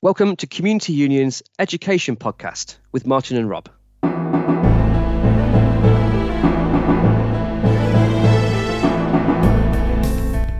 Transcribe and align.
Welcome 0.00 0.36
to 0.36 0.46
Community 0.46 0.92
Union's 0.92 1.42
Education 1.58 2.14
Podcast 2.14 2.76
with 2.92 3.04
Martin 3.04 3.36
and 3.36 3.50
Rob. 3.50 3.68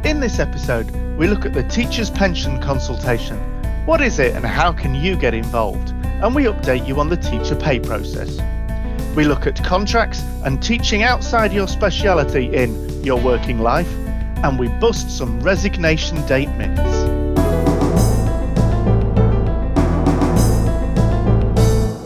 In 0.04 0.18
this 0.18 0.40
episode, 0.40 0.90
we 1.16 1.28
look 1.28 1.46
at 1.46 1.52
the 1.54 1.62
Teachers' 1.70 2.10
Pension 2.10 2.60
Consultation. 2.60 3.38
What 3.86 4.00
is 4.00 4.18
it 4.18 4.34
and 4.34 4.44
how 4.44 4.72
can 4.72 4.96
you 4.96 5.14
get 5.14 5.34
involved? 5.34 5.90
And 6.02 6.34
we 6.34 6.42
update 6.46 6.88
you 6.88 6.98
on 6.98 7.08
the 7.08 7.16
teacher 7.16 7.54
pay 7.54 7.78
process. 7.78 8.40
We 9.14 9.22
look 9.22 9.46
at 9.46 9.62
contracts 9.62 10.20
and 10.44 10.60
teaching 10.60 11.04
outside 11.04 11.52
your 11.52 11.68
speciality 11.68 12.52
in 12.52 13.04
your 13.04 13.20
working 13.20 13.60
life, 13.60 13.92
and 14.42 14.58
we 14.58 14.66
bust 14.80 15.16
some 15.16 15.38
resignation 15.42 16.26
date 16.26 16.50
myths. 16.56 17.07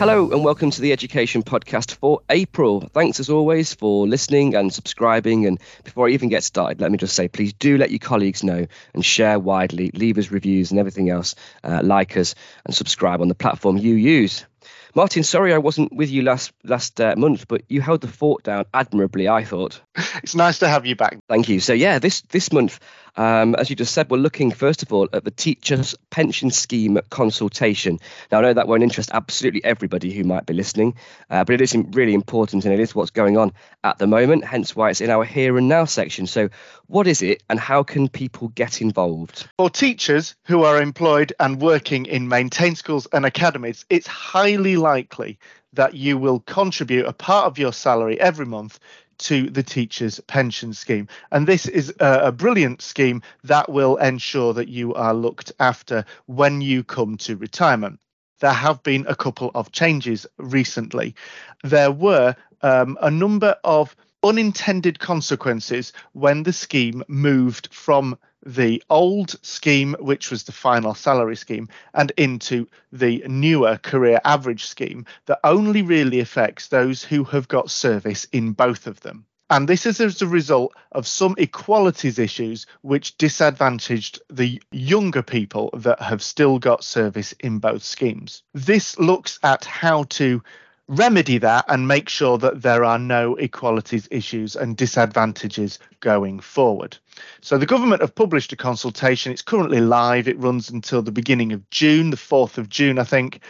Hello 0.03 0.33
and 0.33 0.45
welcome 0.45 0.73
to 0.73 0.81
the 0.81 0.91
Education 0.91 1.45
Podcast 1.45 1.95
for 1.95 2.23
April. 2.29 2.81
Thanks 2.93 3.21
as 3.21 3.31
always 3.31 3.73
for 3.73 4.09
listening 4.09 4.57
and 4.57 4.75
subscribing. 4.75 5.47
And 5.47 5.61
before 5.85 6.09
I 6.09 6.11
even 6.11 6.29
get 6.29 6.43
started, 6.43 6.81
let 6.81 6.91
me 6.91 6.99
just 6.99 7.15
say 7.15 7.29
please 7.29 7.53
do 7.53 7.79
let 7.79 7.93
your 7.93 8.01
colleagues 8.01 8.43
know 8.43 8.67
and 8.95 9.05
share 9.05 9.39
widely, 9.39 9.93
leave 9.95 10.19
us 10.19 10.33
reviews 10.33 10.73
and 10.73 10.81
everything 10.81 11.09
else, 11.09 11.37
uh, 11.63 11.83
like 11.85 12.17
us 12.17 12.35
and 12.67 12.75
subscribe 12.75 13.21
on 13.21 13.29
the 13.29 13.37
platform 13.37 13.77
you 13.77 13.95
use. 13.95 14.45
Martin, 14.93 15.23
sorry 15.23 15.55
I 15.55 15.59
wasn't 15.59 15.93
with 15.93 16.11
you 16.11 16.23
last 16.23 16.53
last 16.65 17.01
uh, 17.01 17.15
month, 17.17 17.47
but 17.47 17.63
you 17.69 17.81
held 17.81 18.01
the 18.01 18.09
fort 18.09 18.43
down 18.43 18.65
admirably. 18.75 19.29
I 19.29 19.45
thought. 19.45 19.81
It's 20.23 20.35
nice 20.35 20.59
to 20.61 20.69
have 20.69 20.85
you 20.85 20.95
back. 20.95 21.19
Thank 21.29 21.49
you. 21.49 21.61
So 21.61 21.73
yeah, 21.73 21.99
this 22.01 22.23
this 22.23 22.53
month, 22.53 22.81
um, 23.17 23.55
as 23.57 23.69
you 23.69 23.77
just 23.77 23.95
said, 23.95 24.11
we're 24.11 24.17
looking 24.19 24.51
first 24.51 24.83
of 24.83 24.93
all 24.93 25.09
at 25.13 25.25
the 25.25 25.31
teachers' 25.31 25.95
pension 26.11 26.51
scheme 26.51 26.99
consultation. 27.11 27.99
Now 28.31 28.39
I 28.39 28.43
know 28.43 28.55
that 28.55 28.69
won't 28.69 28.83
interest 28.83 29.11
absolutely 29.13 29.63
everybody 29.65 30.13
who 30.13 30.25
might 30.25 30.47
be 30.47 30.55
listening, 30.55 30.95
uh, 31.31 31.45
but 31.45 31.55
it 31.55 31.61
is 31.61 31.77
really 31.93 32.15
important 32.15 32.65
and 32.65 32.73
it 32.73 32.81
is 32.81 32.95
what's 32.95 33.11
going 33.11 33.37
on 33.37 33.53
at 33.85 33.99
the 33.99 34.07
moment. 34.07 34.45
Hence 34.45 34.75
why 34.75 34.91
it's 34.91 35.01
in 35.01 35.11
our 35.11 35.25
here 35.25 35.59
and 35.59 35.69
now 35.69 35.85
section. 35.85 36.27
So 36.27 36.49
what 36.87 37.07
is 37.07 37.23
it, 37.23 37.43
and 37.49 37.59
how 37.59 37.83
can 37.83 38.09
people 38.09 38.49
get 38.49 38.81
involved? 38.81 39.47
For 39.57 39.71
teachers 39.71 40.35
who 40.45 40.65
are 40.65 40.81
employed 40.81 41.33
and 41.39 41.61
working 41.61 42.07
in 42.07 42.29
maintained 42.29 42.79
schools 42.79 43.07
and 43.13 43.25
academies, 43.25 43.85
it's 43.91 44.07
highly 44.07 44.77
likely 44.77 45.39
that 45.75 45.95
you 45.95 46.19
will 46.19 46.41
contribute 46.41 47.07
a 47.07 47.13
part 47.13 47.47
of 47.47 47.59
your 47.59 47.73
salary 47.73 48.21
every 48.21 48.47
month 48.47 48.79
to 49.19 49.51
the 49.51 49.63
teachers' 49.63 50.21
pension 50.21 50.73
scheme. 50.73 51.09
And 51.31 51.47
this 51.47 51.67
is 51.67 51.93
a, 52.01 52.27
a, 52.27 52.33
brilliant 52.33 52.83
scheme 52.83 53.23
that 53.45 53.69
will 53.69 53.97
ensure 53.97 54.53
that 54.55 54.69
you 54.69 54.95
are 54.95 55.15
looked 55.15 55.53
after 55.61 56.05
when 56.27 56.61
you 56.61 56.85
come 56.85 57.17
to 57.19 57.37
retirement. 57.37 58.01
There 58.41 58.53
have 58.53 58.83
been 58.83 59.07
a 59.09 59.15
couple 59.15 59.51
of 59.55 59.73
changes 59.73 60.27
recently. 60.39 61.15
There 61.63 61.93
were 61.93 62.35
um, 62.63 62.99
a 63.01 63.11
number 63.11 63.57
of 63.65 63.95
unintended 64.23 64.99
consequences 64.99 65.93
when 66.13 66.43
the 66.43 66.53
scheme 66.53 67.03
moved 67.09 67.73
from 67.73 68.19
the 68.45 68.83
old 68.91 69.37
scheme, 69.45 69.95
which 70.01 70.31
was 70.31 70.45
the 70.45 70.53
final 70.53 70.95
salary 70.95 71.37
scheme, 71.37 71.69
and 71.95 72.13
into 72.17 72.67
the 72.91 73.23
newer 73.27 73.79
career 73.79 74.21
average 74.25 74.67
scheme 74.67 75.07
that 75.27 75.41
only 75.45 75.83
really 75.83 76.21
affects 76.21 76.69
those 76.69 77.05
who 77.05 77.25
have 77.25 77.49
got 77.49 77.71
service 77.71 78.27
in 78.33 78.53
both 78.53 78.87
of 78.87 79.01
them. 79.01 79.25
And 79.53 79.69
this 79.69 79.85
is 79.85 80.01
as 80.01 80.23
a 80.23 80.27
result 80.27 80.73
of 80.93 81.07
some 81.07 81.35
equalities 81.37 82.19
issues 82.19 82.67
which 82.81 83.19
disadvantaged 83.19 84.19
the 84.31 84.63
younger 84.71 85.23
people 85.23 85.69
that 85.75 86.01
have 86.01 86.23
still 86.23 86.59
got 86.59 86.83
service 86.83 87.33
in 87.41 87.59
both 87.59 87.83
schemes. 87.83 88.43
This 88.55 88.99
looks 88.99 89.39
at 89.43 89.67
how 89.67 90.05
to 90.05 90.43
remedy 90.89 91.39
that 91.39 91.65
and 91.69 91.89
make 91.89 92.09
sure 92.09 92.39
that 92.39 92.63
there 92.63 92.85
are 92.85 92.99
no 92.99 93.35
equalities 93.37 94.09
issues 94.11 94.57
and 94.57 94.77
disadvantages 94.77 95.79
going 96.01 96.41
forward. 96.41 96.97
So 97.41 97.57
the 97.57 97.67
government 97.67 98.03
have 98.03 98.15
published 98.15 98.53
a 98.53 98.57
consultation. 98.57 99.33
It's 99.33 99.43
currently 99.43 99.81
live. 99.81 100.29
It 100.29 100.39
runs 100.39 100.71
until 100.71 101.03
the 101.03 101.13
beginning 101.13 101.53
of 101.53 101.69
June, 101.71 102.11
the 102.11 102.17
4th 102.17 102.59
of 102.59 102.69
June, 102.69 102.99
I 102.99 103.05
think. 103.05 103.41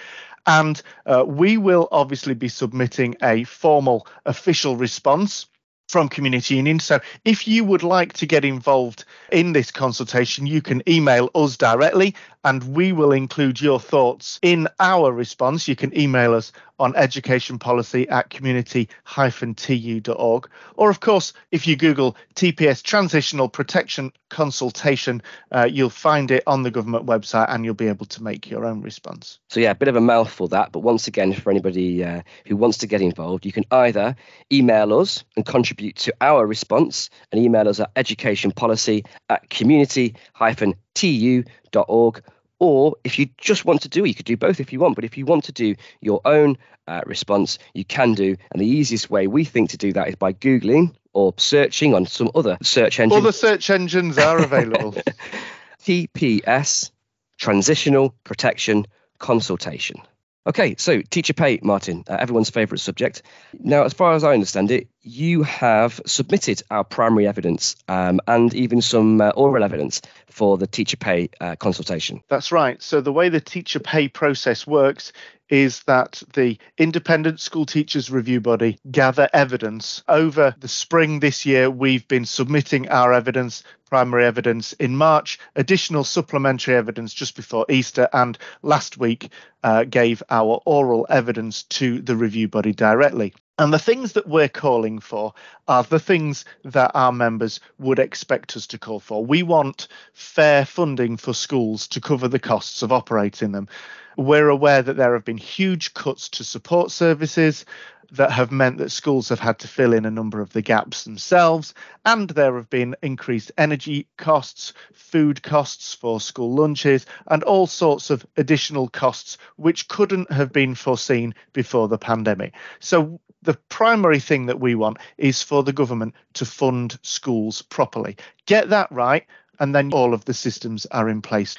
And 0.46 0.82
uh, 1.06 1.24
we 1.26 1.56
will 1.56 1.88
obviously 1.92 2.34
be 2.34 2.48
submitting 2.48 3.16
a 3.22 3.44
formal 3.44 4.06
official 4.26 4.76
response 4.76 5.46
from 5.92 6.08
Community 6.08 6.56
Union. 6.56 6.80
So 6.80 7.00
if 7.24 7.46
you 7.46 7.64
would 7.64 7.82
like 7.82 8.14
to 8.14 8.26
get 8.26 8.44
involved 8.44 9.04
in 9.30 9.52
this 9.52 9.70
consultation, 9.70 10.46
you 10.46 10.62
can 10.62 10.82
email 10.88 11.30
us 11.34 11.56
directly 11.56 12.14
and 12.44 12.74
we 12.74 12.92
will 12.92 13.12
include 13.12 13.60
your 13.60 13.78
thoughts 13.78 14.38
in 14.40 14.68
our 14.80 15.12
response. 15.12 15.68
You 15.68 15.76
can 15.76 15.96
email 15.96 16.34
us 16.34 16.50
on 16.82 16.94
education 16.96 17.60
policy 17.60 18.08
at 18.08 18.30
community-tu.org. 18.30 20.50
Or, 20.74 20.90
of 20.90 20.98
course, 20.98 21.32
if 21.52 21.64
you 21.66 21.76
Google 21.76 22.16
TPS 22.34 22.82
Transitional 22.82 23.48
Protection 23.48 24.10
Consultation, 24.30 25.22
uh, 25.52 25.68
you'll 25.70 25.90
find 25.90 26.32
it 26.32 26.42
on 26.46 26.64
the 26.64 26.72
government 26.72 27.06
website 27.06 27.46
and 27.48 27.64
you'll 27.64 27.74
be 27.74 27.86
able 27.86 28.06
to 28.06 28.20
make 28.22 28.50
your 28.50 28.66
own 28.66 28.82
response. 28.82 29.38
So, 29.48 29.60
yeah, 29.60 29.70
a 29.70 29.76
bit 29.76 29.86
of 29.86 29.94
a 29.94 30.00
mouthful 30.00 30.48
that. 30.48 30.72
But 30.72 30.80
once 30.80 31.06
again, 31.06 31.32
for 31.32 31.52
anybody 31.52 32.02
uh, 32.02 32.22
who 32.46 32.56
wants 32.56 32.78
to 32.78 32.88
get 32.88 33.00
involved, 33.00 33.46
you 33.46 33.52
can 33.52 33.64
either 33.70 34.16
email 34.50 34.98
us 34.98 35.22
and 35.36 35.46
contribute 35.46 35.94
to 35.96 36.12
our 36.20 36.44
response 36.44 37.10
and 37.30 37.40
email 37.40 37.68
us 37.68 37.78
at 37.78 37.94
educationpolicy 37.94 39.06
at 39.28 39.48
community-tu.org 39.50 42.24
or 42.62 42.94
if 43.02 43.18
you 43.18 43.28
just 43.38 43.64
want 43.64 43.82
to 43.82 43.88
do 43.88 44.04
it, 44.04 44.08
you 44.08 44.14
could 44.14 44.24
do 44.24 44.36
both 44.36 44.60
if 44.60 44.72
you 44.72 44.78
want. 44.78 44.94
But 44.94 45.04
if 45.04 45.18
you 45.18 45.26
want 45.26 45.42
to 45.44 45.52
do 45.52 45.74
your 46.00 46.20
own 46.24 46.56
uh, 46.86 47.00
response, 47.06 47.58
you 47.74 47.84
can 47.84 48.14
do. 48.14 48.36
And 48.52 48.62
the 48.62 48.68
easiest 48.68 49.10
way 49.10 49.26
we 49.26 49.44
think 49.44 49.70
to 49.70 49.76
do 49.76 49.92
that 49.94 50.06
is 50.06 50.14
by 50.14 50.32
Googling 50.32 50.94
or 51.12 51.34
searching 51.38 51.92
on 51.92 52.06
some 52.06 52.30
other 52.36 52.58
search 52.62 53.00
engine. 53.00 53.18
Other 53.18 53.32
search 53.32 53.68
engines 53.68 54.16
are 54.16 54.38
available. 54.38 54.94
TPS, 55.82 56.92
Transitional 57.36 58.14
Protection 58.22 58.86
Consultation. 59.18 60.00
Okay, 60.44 60.74
so 60.76 61.02
teacher 61.02 61.34
pay, 61.34 61.60
Martin, 61.62 62.02
uh, 62.08 62.16
everyone's 62.18 62.50
favourite 62.50 62.80
subject. 62.80 63.22
Now, 63.60 63.84
as 63.84 63.92
far 63.92 64.14
as 64.14 64.24
I 64.24 64.32
understand 64.32 64.72
it, 64.72 64.88
you 65.00 65.44
have 65.44 66.00
submitted 66.04 66.64
our 66.68 66.82
primary 66.82 67.28
evidence 67.28 67.76
um, 67.86 68.20
and 68.26 68.52
even 68.52 68.82
some 68.82 69.20
uh, 69.20 69.30
oral 69.30 69.62
evidence 69.62 70.02
for 70.26 70.58
the 70.58 70.66
teacher 70.66 70.96
pay 70.96 71.30
uh, 71.40 71.54
consultation. 71.54 72.22
That's 72.28 72.50
right. 72.50 72.82
So, 72.82 73.00
the 73.00 73.12
way 73.12 73.28
the 73.28 73.40
teacher 73.40 73.78
pay 73.78 74.08
process 74.08 74.66
works 74.66 75.12
is 75.52 75.82
that 75.82 76.22
the 76.32 76.56
Independent 76.78 77.38
School 77.38 77.66
Teachers 77.66 78.10
Review 78.10 78.40
Body 78.40 78.78
gather 78.90 79.28
evidence. 79.34 80.02
Over 80.08 80.54
the 80.58 80.66
spring 80.66 81.20
this 81.20 81.44
year, 81.44 81.70
we've 81.70 82.08
been 82.08 82.24
submitting 82.24 82.88
our 82.88 83.12
evidence, 83.12 83.62
primary 83.90 84.24
evidence 84.24 84.72
in 84.72 84.96
March, 84.96 85.38
additional 85.54 86.04
supplementary 86.04 86.74
evidence 86.74 87.12
just 87.12 87.36
before 87.36 87.66
Easter, 87.68 88.08
and 88.14 88.38
last 88.62 88.96
week 88.96 89.28
uh, 89.62 89.84
gave 89.84 90.22
our 90.30 90.62
oral 90.64 91.06
evidence 91.10 91.64
to 91.64 92.00
the 92.00 92.16
review 92.16 92.48
body 92.48 92.72
directly. 92.72 93.34
And 93.62 93.72
the 93.72 93.78
things 93.78 94.14
that 94.14 94.26
we're 94.26 94.48
calling 94.48 94.98
for 94.98 95.34
are 95.68 95.84
the 95.84 96.00
things 96.00 96.44
that 96.64 96.90
our 96.96 97.12
members 97.12 97.60
would 97.78 98.00
expect 98.00 98.56
us 98.56 98.66
to 98.66 98.76
call 98.76 98.98
for. 98.98 99.24
We 99.24 99.44
want 99.44 99.86
fair 100.14 100.64
funding 100.64 101.16
for 101.16 101.32
schools 101.32 101.86
to 101.88 102.00
cover 102.00 102.26
the 102.26 102.40
costs 102.40 102.82
of 102.82 102.90
operating 102.90 103.52
them. 103.52 103.68
We're 104.16 104.48
aware 104.48 104.82
that 104.82 104.96
there 104.96 105.12
have 105.14 105.24
been 105.24 105.38
huge 105.38 105.94
cuts 105.94 106.28
to 106.30 106.42
support 106.42 106.90
services 106.90 107.64
that 108.12 108.30
have 108.30 108.52
meant 108.52 108.76
that 108.76 108.90
schools 108.90 109.30
have 109.30 109.40
had 109.40 109.58
to 109.58 109.66
fill 109.66 109.94
in 109.94 110.04
a 110.04 110.10
number 110.10 110.40
of 110.40 110.52
the 110.52 110.60
gaps 110.60 111.04
themselves, 111.04 111.72
and 112.04 112.28
there 112.30 112.56
have 112.56 112.68
been 112.68 112.94
increased 113.02 113.50
energy 113.56 114.06
costs, 114.18 114.74
food 114.92 115.42
costs 115.42 115.94
for 115.94 116.20
school 116.20 116.52
lunches, 116.52 117.06
and 117.28 117.42
all 117.44 117.66
sorts 117.66 118.10
of 118.10 118.26
additional 118.36 118.86
costs 118.88 119.38
which 119.56 119.88
couldn't 119.88 120.30
have 120.30 120.52
been 120.52 120.74
foreseen 120.74 121.34
before 121.54 121.88
the 121.88 121.96
pandemic. 121.96 122.52
So, 122.80 123.18
the 123.42 123.54
primary 123.68 124.20
thing 124.20 124.46
that 124.46 124.60
we 124.60 124.74
want 124.74 124.98
is 125.18 125.42
for 125.42 125.62
the 125.62 125.72
government 125.72 126.14
to 126.34 126.46
fund 126.46 126.98
schools 127.02 127.62
properly. 127.62 128.16
Get 128.46 128.70
that 128.70 128.90
right, 128.90 129.26
and 129.58 129.74
then 129.74 129.92
all 129.92 130.14
of 130.14 130.24
the 130.24 130.34
systems 130.34 130.86
are 130.86 131.08
in 131.08 131.22
place. 131.22 131.56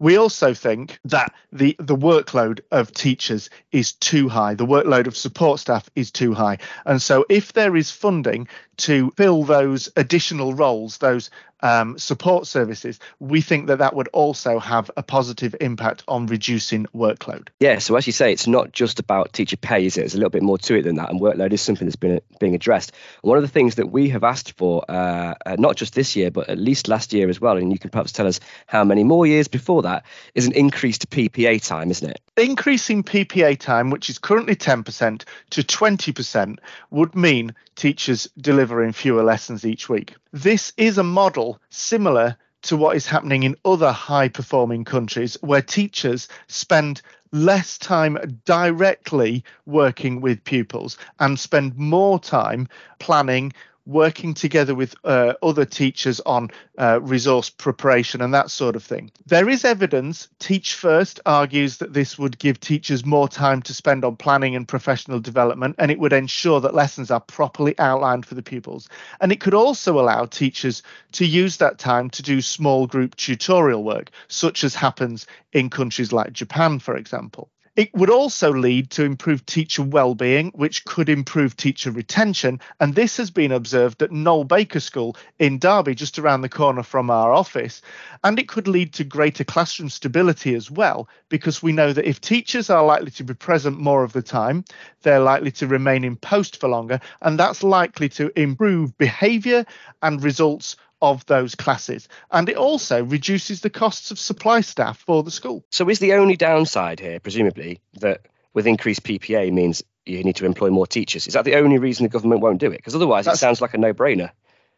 We 0.00 0.16
also 0.16 0.54
think 0.54 0.98
that 1.04 1.32
the, 1.52 1.76
the 1.78 1.96
workload 1.96 2.60
of 2.72 2.92
teachers 2.92 3.48
is 3.70 3.92
too 3.92 4.28
high. 4.28 4.54
The 4.54 4.66
workload 4.66 5.06
of 5.06 5.16
support 5.16 5.60
staff 5.60 5.88
is 5.94 6.10
too 6.10 6.34
high. 6.34 6.58
And 6.84 7.00
so, 7.00 7.24
if 7.28 7.52
there 7.52 7.76
is 7.76 7.90
funding 7.90 8.48
to 8.78 9.12
fill 9.16 9.44
those 9.44 9.88
additional 9.96 10.52
roles, 10.52 10.98
those 10.98 11.30
um, 11.64 11.98
support 11.98 12.46
services, 12.46 13.00
we 13.18 13.40
think 13.40 13.68
that 13.68 13.78
that 13.78 13.96
would 13.96 14.08
also 14.08 14.58
have 14.58 14.90
a 14.98 15.02
positive 15.02 15.56
impact 15.62 16.04
on 16.06 16.26
reducing 16.26 16.84
workload. 16.94 17.48
Yeah, 17.58 17.78
so 17.78 17.96
as 17.96 18.06
you 18.06 18.12
say, 18.12 18.32
it's 18.32 18.46
not 18.46 18.70
just 18.72 19.00
about 19.00 19.32
teacher 19.32 19.56
pay, 19.56 19.86
is 19.86 19.96
it? 19.96 20.00
There's 20.00 20.14
a 20.14 20.18
little 20.18 20.30
bit 20.30 20.42
more 20.42 20.58
to 20.58 20.76
it 20.76 20.82
than 20.82 20.96
that, 20.96 21.08
and 21.08 21.20
workload 21.20 21.54
is 21.54 21.62
something 21.62 21.86
that's 21.86 21.96
been 21.96 22.20
being 22.38 22.54
addressed. 22.54 22.92
And 23.22 23.30
one 23.30 23.38
of 23.38 23.42
the 23.42 23.48
things 23.48 23.76
that 23.76 23.90
we 23.90 24.10
have 24.10 24.24
asked 24.24 24.58
for, 24.58 24.84
uh, 24.90 25.34
uh, 25.46 25.56
not 25.58 25.76
just 25.76 25.94
this 25.94 26.14
year, 26.14 26.30
but 26.30 26.50
at 26.50 26.58
least 26.58 26.86
last 26.86 27.14
year 27.14 27.30
as 27.30 27.40
well, 27.40 27.56
and 27.56 27.72
you 27.72 27.78
can 27.78 27.88
perhaps 27.88 28.12
tell 28.12 28.26
us 28.26 28.40
how 28.66 28.84
many 28.84 29.02
more 29.02 29.26
years 29.26 29.48
before 29.48 29.82
that, 29.82 30.04
is 30.34 30.46
an 30.46 30.52
increased 30.52 31.08
PPA 31.08 31.66
time, 31.66 31.90
isn't 31.90 32.10
it? 32.10 32.20
Increasing 32.36 33.02
PPA 33.02 33.58
time, 33.58 33.88
which 33.88 34.10
is 34.10 34.18
currently 34.18 34.54
10% 34.54 35.24
to 35.50 35.62
20%, 35.62 36.58
would 36.90 37.14
mean 37.14 37.54
teachers 37.74 38.28
delivering 38.38 38.92
fewer 38.92 39.22
lessons 39.22 39.64
each 39.64 39.88
week. 39.88 40.14
This 40.32 40.72
is 40.76 40.98
a 40.98 41.02
model 41.02 41.53
similar 41.70 42.36
to 42.62 42.76
what 42.76 42.96
is 42.96 43.06
happening 43.06 43.42
in 43.42 43.56
other 43.64 43.92
high 43.92 44.28
performing 44.28 44.84
countries 44.84 45.36
where 45.42 45.62
teachers 45.62 46.28
spend 46.48 47.02
less 47.32 47.76
time 47.78 48.16
directly 48.44 49.44
working 49.66 50.20
with 50.20 50.42
pupils 50.44 50.96
and 51.20 51.38
spend 51.38 51.76
more 51.76 52.18
time 52.18 52.68
planning 53.00 53.52
working 53.86 54.34
together 54.34 54.74
with 54.74 54.94
uh, 55.04 55.34
other 55.42 55.64
teachers 55.64 56.20
on 56.20 56.50
uh, 56.78 56.98
resource 57.02 57.50
preparation 57.50 58.20
and 58.20 58.32
that 58.32 58.50
sort 58.50 58.76
of 58.76 58.82
thing. 58.82 59.10
There 59.26 59.48
is 59.48 59.64
evidence. 59.64 60.28
Teach 60.38 60.74
First 60.74 61.20
argues 61.26 61.78
that 61.78 61.92
this 61.92 62.18
would 62.18 62.38
give 62.38 62.58
teachers 62.60 63.04
more 63.04 63.28
time 63.28 63.62
to 63.62 63.74
spend 63.74 64.04
on 64.04 64.16
planning 64.16 64.56
and 64.56 64.66
professional 64.66 65.20
development, 65.20 65.76
and 65.78 65.90
it 65.90 65.98
would 65.98 66.12
ensure 66.12 66.60
that 66.60 66.74
lessons 66.74 67.10
are 67.10 67.20
properly 67.20 67.78
outlined 67.78 68.26
for 68.26 68.34
the 68.34 68.42
pupils. 68.42 68.88
And 69.20 69.32
it 69.32 69.40
could 69.40 69.54
also 69.54 70.00
allow 70.00 70.26
teachers 70.26 70.82
to 71.12 71.26
use 71.26 71.58
that 71.58 71.78
time 71.78 72.10
to 72.10 72.22
do 72.22 72.40
small 72.40 72.86
group 72.86 73.16
tutorial 73.16 73.84
work, 73.84 74.10
such 74.28 74.64
as 74.64 74.74
happens 74.74 75.26
in 75.52 75.70
countries 75.70 76.12
like 76.12 76.32
Japan, 76.32 76.78
for 76.78 76.96
example. 76.96 77.50
It 77.76 77.92
would 77.92 78.10
also 78.10 78.52
lead 78.52 78.90
to 78.90 79.04
improved 79.04 79.48
teacher 79.48 79.82
well-being, 79.82 80.52
which 80.54 80.84
could 80.84 81.08
improve 81.08 81.56
teacher 81.56 81.90
retention. 81.90 82.60
And 82.78 82.94
this 82.94 83.16
has 83.16 83.32
been 83.32 83.50
observed 83.50 84.00
at 84.00 84.12
Noel 84.12 84.44
Baker 84.44 84.78
School 84.78 85.16
in 85.40 85.58
Derby, 85.58 85.96
just 85.96 86.16
around 86.18 86.42
the 86.42 86.48
corner 86.48 86.84
from 86.84 87.10
our 87.10 87.32
office. 87.32 87.82
And 88.22 88.38
it 88.38 88.46
could 88.48 88.68
lead 88.68 88.92
to 88.94 89.04
greater 89.04 89.42
classroom 89.42 89.88
stability 89.88 90.54
as 90.54 90.70
well, 90.70 91.08
because 91.28 91.64
we 91.64 91.72
know 91.72 91.92
that 91.92 92.08
if 92.08 92.20
teachers 92.20 92.70
are 92.70 92.84
likely 92.84 93.10
to 93.10 93.24
be 93.24 93.34
present 93.34 93.80
more 93.80 94.04
of 94.04 94.12
the 94.12 94.22
time, 94.22 94.64
they're 95.02 95.18
likely 95.18 95.50
to 95.52 95.66
remain 95.66 96.04
in 96.04 96.14
post 96.14 96.60
for 96.60 96.68
longer, 96.68 97.00
and 97.22 97.40
that's 97.40 97.64
likely 97.64 98.08
to 98.10 98.30
improve 98.38 98.96
behaviour 98.98 99.66
and 100.00 100.22
results 100.22 100.76
of 101.10 101.26
those 101.26 101.54
classes. 101.54 102.08
And 102.30 102.48
it 102.48 102.56
also 102.56 103.04
reduces 103.04 103.60
the 103.60 103.70
costs 103.70 104.10
of 104.10 104.18
supply 104.18 104.60
staff 104.60 104.98
for 104.98 105.22
the 105.22 105.30
school. 105.30 105.64
So, 105.70 105.88
is 105.88 105.98
the 105.98 106.14
only 106.14 106.36
downside 106.36 107.00
here, 107.00 107.20
presumably, 107.20 107.80
that 108.00 108.26
with 108.52 108.66
increased 108.66 109.02
PPA 109.04 109.52
means 109.52 109.82
you 110.06 110.22
need 110.22 110.36
to 110.36 110.46
employ 110.46 110.70
more 110.70 110.86
teachers? 110.86 111.26
Is 111.26 111.34
that 111.34 111.44
the 111.44 111.56
only 111.56 111.78
reason 111.78 112.04
the 112.04 112.10
government 112.10 112.40
won't 112.40 112.60
do 112.60 112.70
it? 112.70 112.78
Because 112.78 112.94
otherwise, 112.94 113.24
That's, 113.24 113.38
it 113.38 113.40
sounds 113.40 113.60
like 113.60 113.74
a 113.74 113.78
no 113.78 113.92
brainer. 113.92 114.30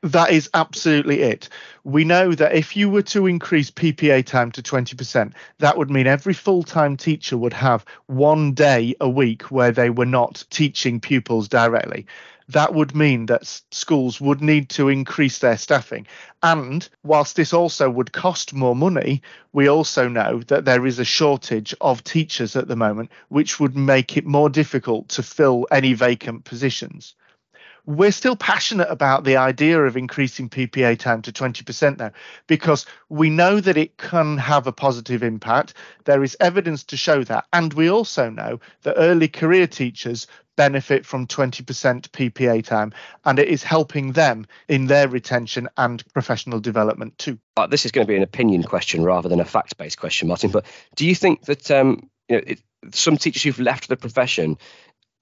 That 0.02 0.30
is 0.30 0.50
absolutely 0.52 1.22
it. 1.22 1.48
We 1.82 2.04
know 2.04 2.32
that 2.34 2.54
if 2.54 2.76
you 2.76 2.90
were 2.90 3.02
to 3.02 3.26
increase 3.26 3.70
PPA 3.70 4.24
time 4.24 4.52
to 4.52 4.62
20%, 4.62 5.32
that 5.58 5.78
would 5.78 5.90
mean 5.90 6.06
every 6.06 6.34
full 6.34 6.62
time 6.62 6.96
teacher 6.96 7.36
would 7.36 7.54
have 7.54 7.84
one 8.06 8.52
day 8.52 8.94
a 9.00 9.08
week 9.08 9.50
where 9.50 9.72
they 9.72 9.90
were 9.90 10.06
not 10.06 10.44
teaching 10.50 11.00
pupils 11.00 11.48
directly 11.48 12.06
that 12.48 12.74
would 12.74 12.94
mean 12.94 13.26
that 13.26 13.46
schools 13.70 14.20
would 14.20 14.40
need 14.40 14.68
to 14.70 14.88
increase 14.88 15.38
their 15.38 15.56
staffing. 15.56 16.06
And 16.42 16.88
whilst 17.02 17.36
this 17.36 17.52
also 17.52 17.90
would 17.90 18.12
cost 18.12 18.54
more 18.54 18.76
money, 18.76 19.22
we 19.52 19.68
also 19.68 20.08
know 20.08 20.42
that 20.46 20.64
there 20.64 20.86
is 20.86 20.98
a 20.98 21.04
shortage 21.04 21.74
of 21.80 22.04
teachers 22.04 22.54
at 22.54 22.68
the 22.68 22.76
moment, 22.76 23.10
which 23.28 23.58
would 23.58 23.76
make 23.76 24.16
it 24.16 24.26
more 24.26 24.48
difficult 24.48 25.08
to 25.10 25.22
fill 25.22 25.66
any 25.70 25.92
vacant 25.92 26.44
positions 26.44 27.14
we're 27.86 28.12
still 28.12 28.34
passionate 28.36 28.88
about 28.90 29.22
the 29.22 29.36
idea 29.36 29.80
of 29.80 29.96
increasing 29.96 30.48
PPA 30.48 30.98
time 30.98 31.22
to 31.22 31.32
20% 31.32 31.98
now 31.98 32.10
because 32.48 32.84
we 33.08 33.30
know 33.30 33.60
that 33.60 33.76
it 33.76 33.96
can 33.96 34.36
have 34.38 34.66
a 34.66 34.72
positive 34.72 35.22
impact. 35.22 35.74
There 36.04 36.24
is 36.24 36.36
evidence 36.40 36.82
to 36.84 36.96
show 36.96 37.22
that. 37.24 37.46
And 37.52 37.72
we 37.74 37.88
also 37.88 38.28
know 38.28 38.58
that 38.82 38.96
early 38.96 39.28
career 39.28 39.68
teachers 39.68 40.26
benefit 40.56 41.06
from 41.06 41.26
20% 41.26 41.62
PPA 42.08 42.64
time 42.64 42.92
and 43.24 43.38
it 43.38 43.48
is 43.48 43.62
helping 43.62 44.12
them 44.12 44.46
in 44.68 44.86
their 44.86 45.08
retention 45.08 45.68
and 45.76 46.02
professional 46.12 46.60
development 46.60 47.16
too. 47.18 47.38
Uh, 47.56 47.66
this 47.66 47.84
is 47.84 47.92
going 47.92 48.06
to 48.06 48.10
be 48.10 48.16
an 48.16 48.22
opinion 48.22 48.62
question 48.62 49.04
rather 49.04 49.28
than 49.28 49.40
a 49.40 49.44
fact 49.44 49.76
based 49.76 49.98
question, 49.98 50.28
Martin. 50.28 50.50
But 50.50 50.64
do 50.94 51.06
you 51.06 51.14
think 51.14 51.42
that 51.42 51.70
um, 51.70 52.10
you 52.28 52.36
know, 52.36 52.42
it, 52.46 52.60
some 52.92 53.16
teachers 53.16 53.42
who've 53.42 53.60
left 53.60 53.88
the 53.88 53.96
profession 53.96 54.58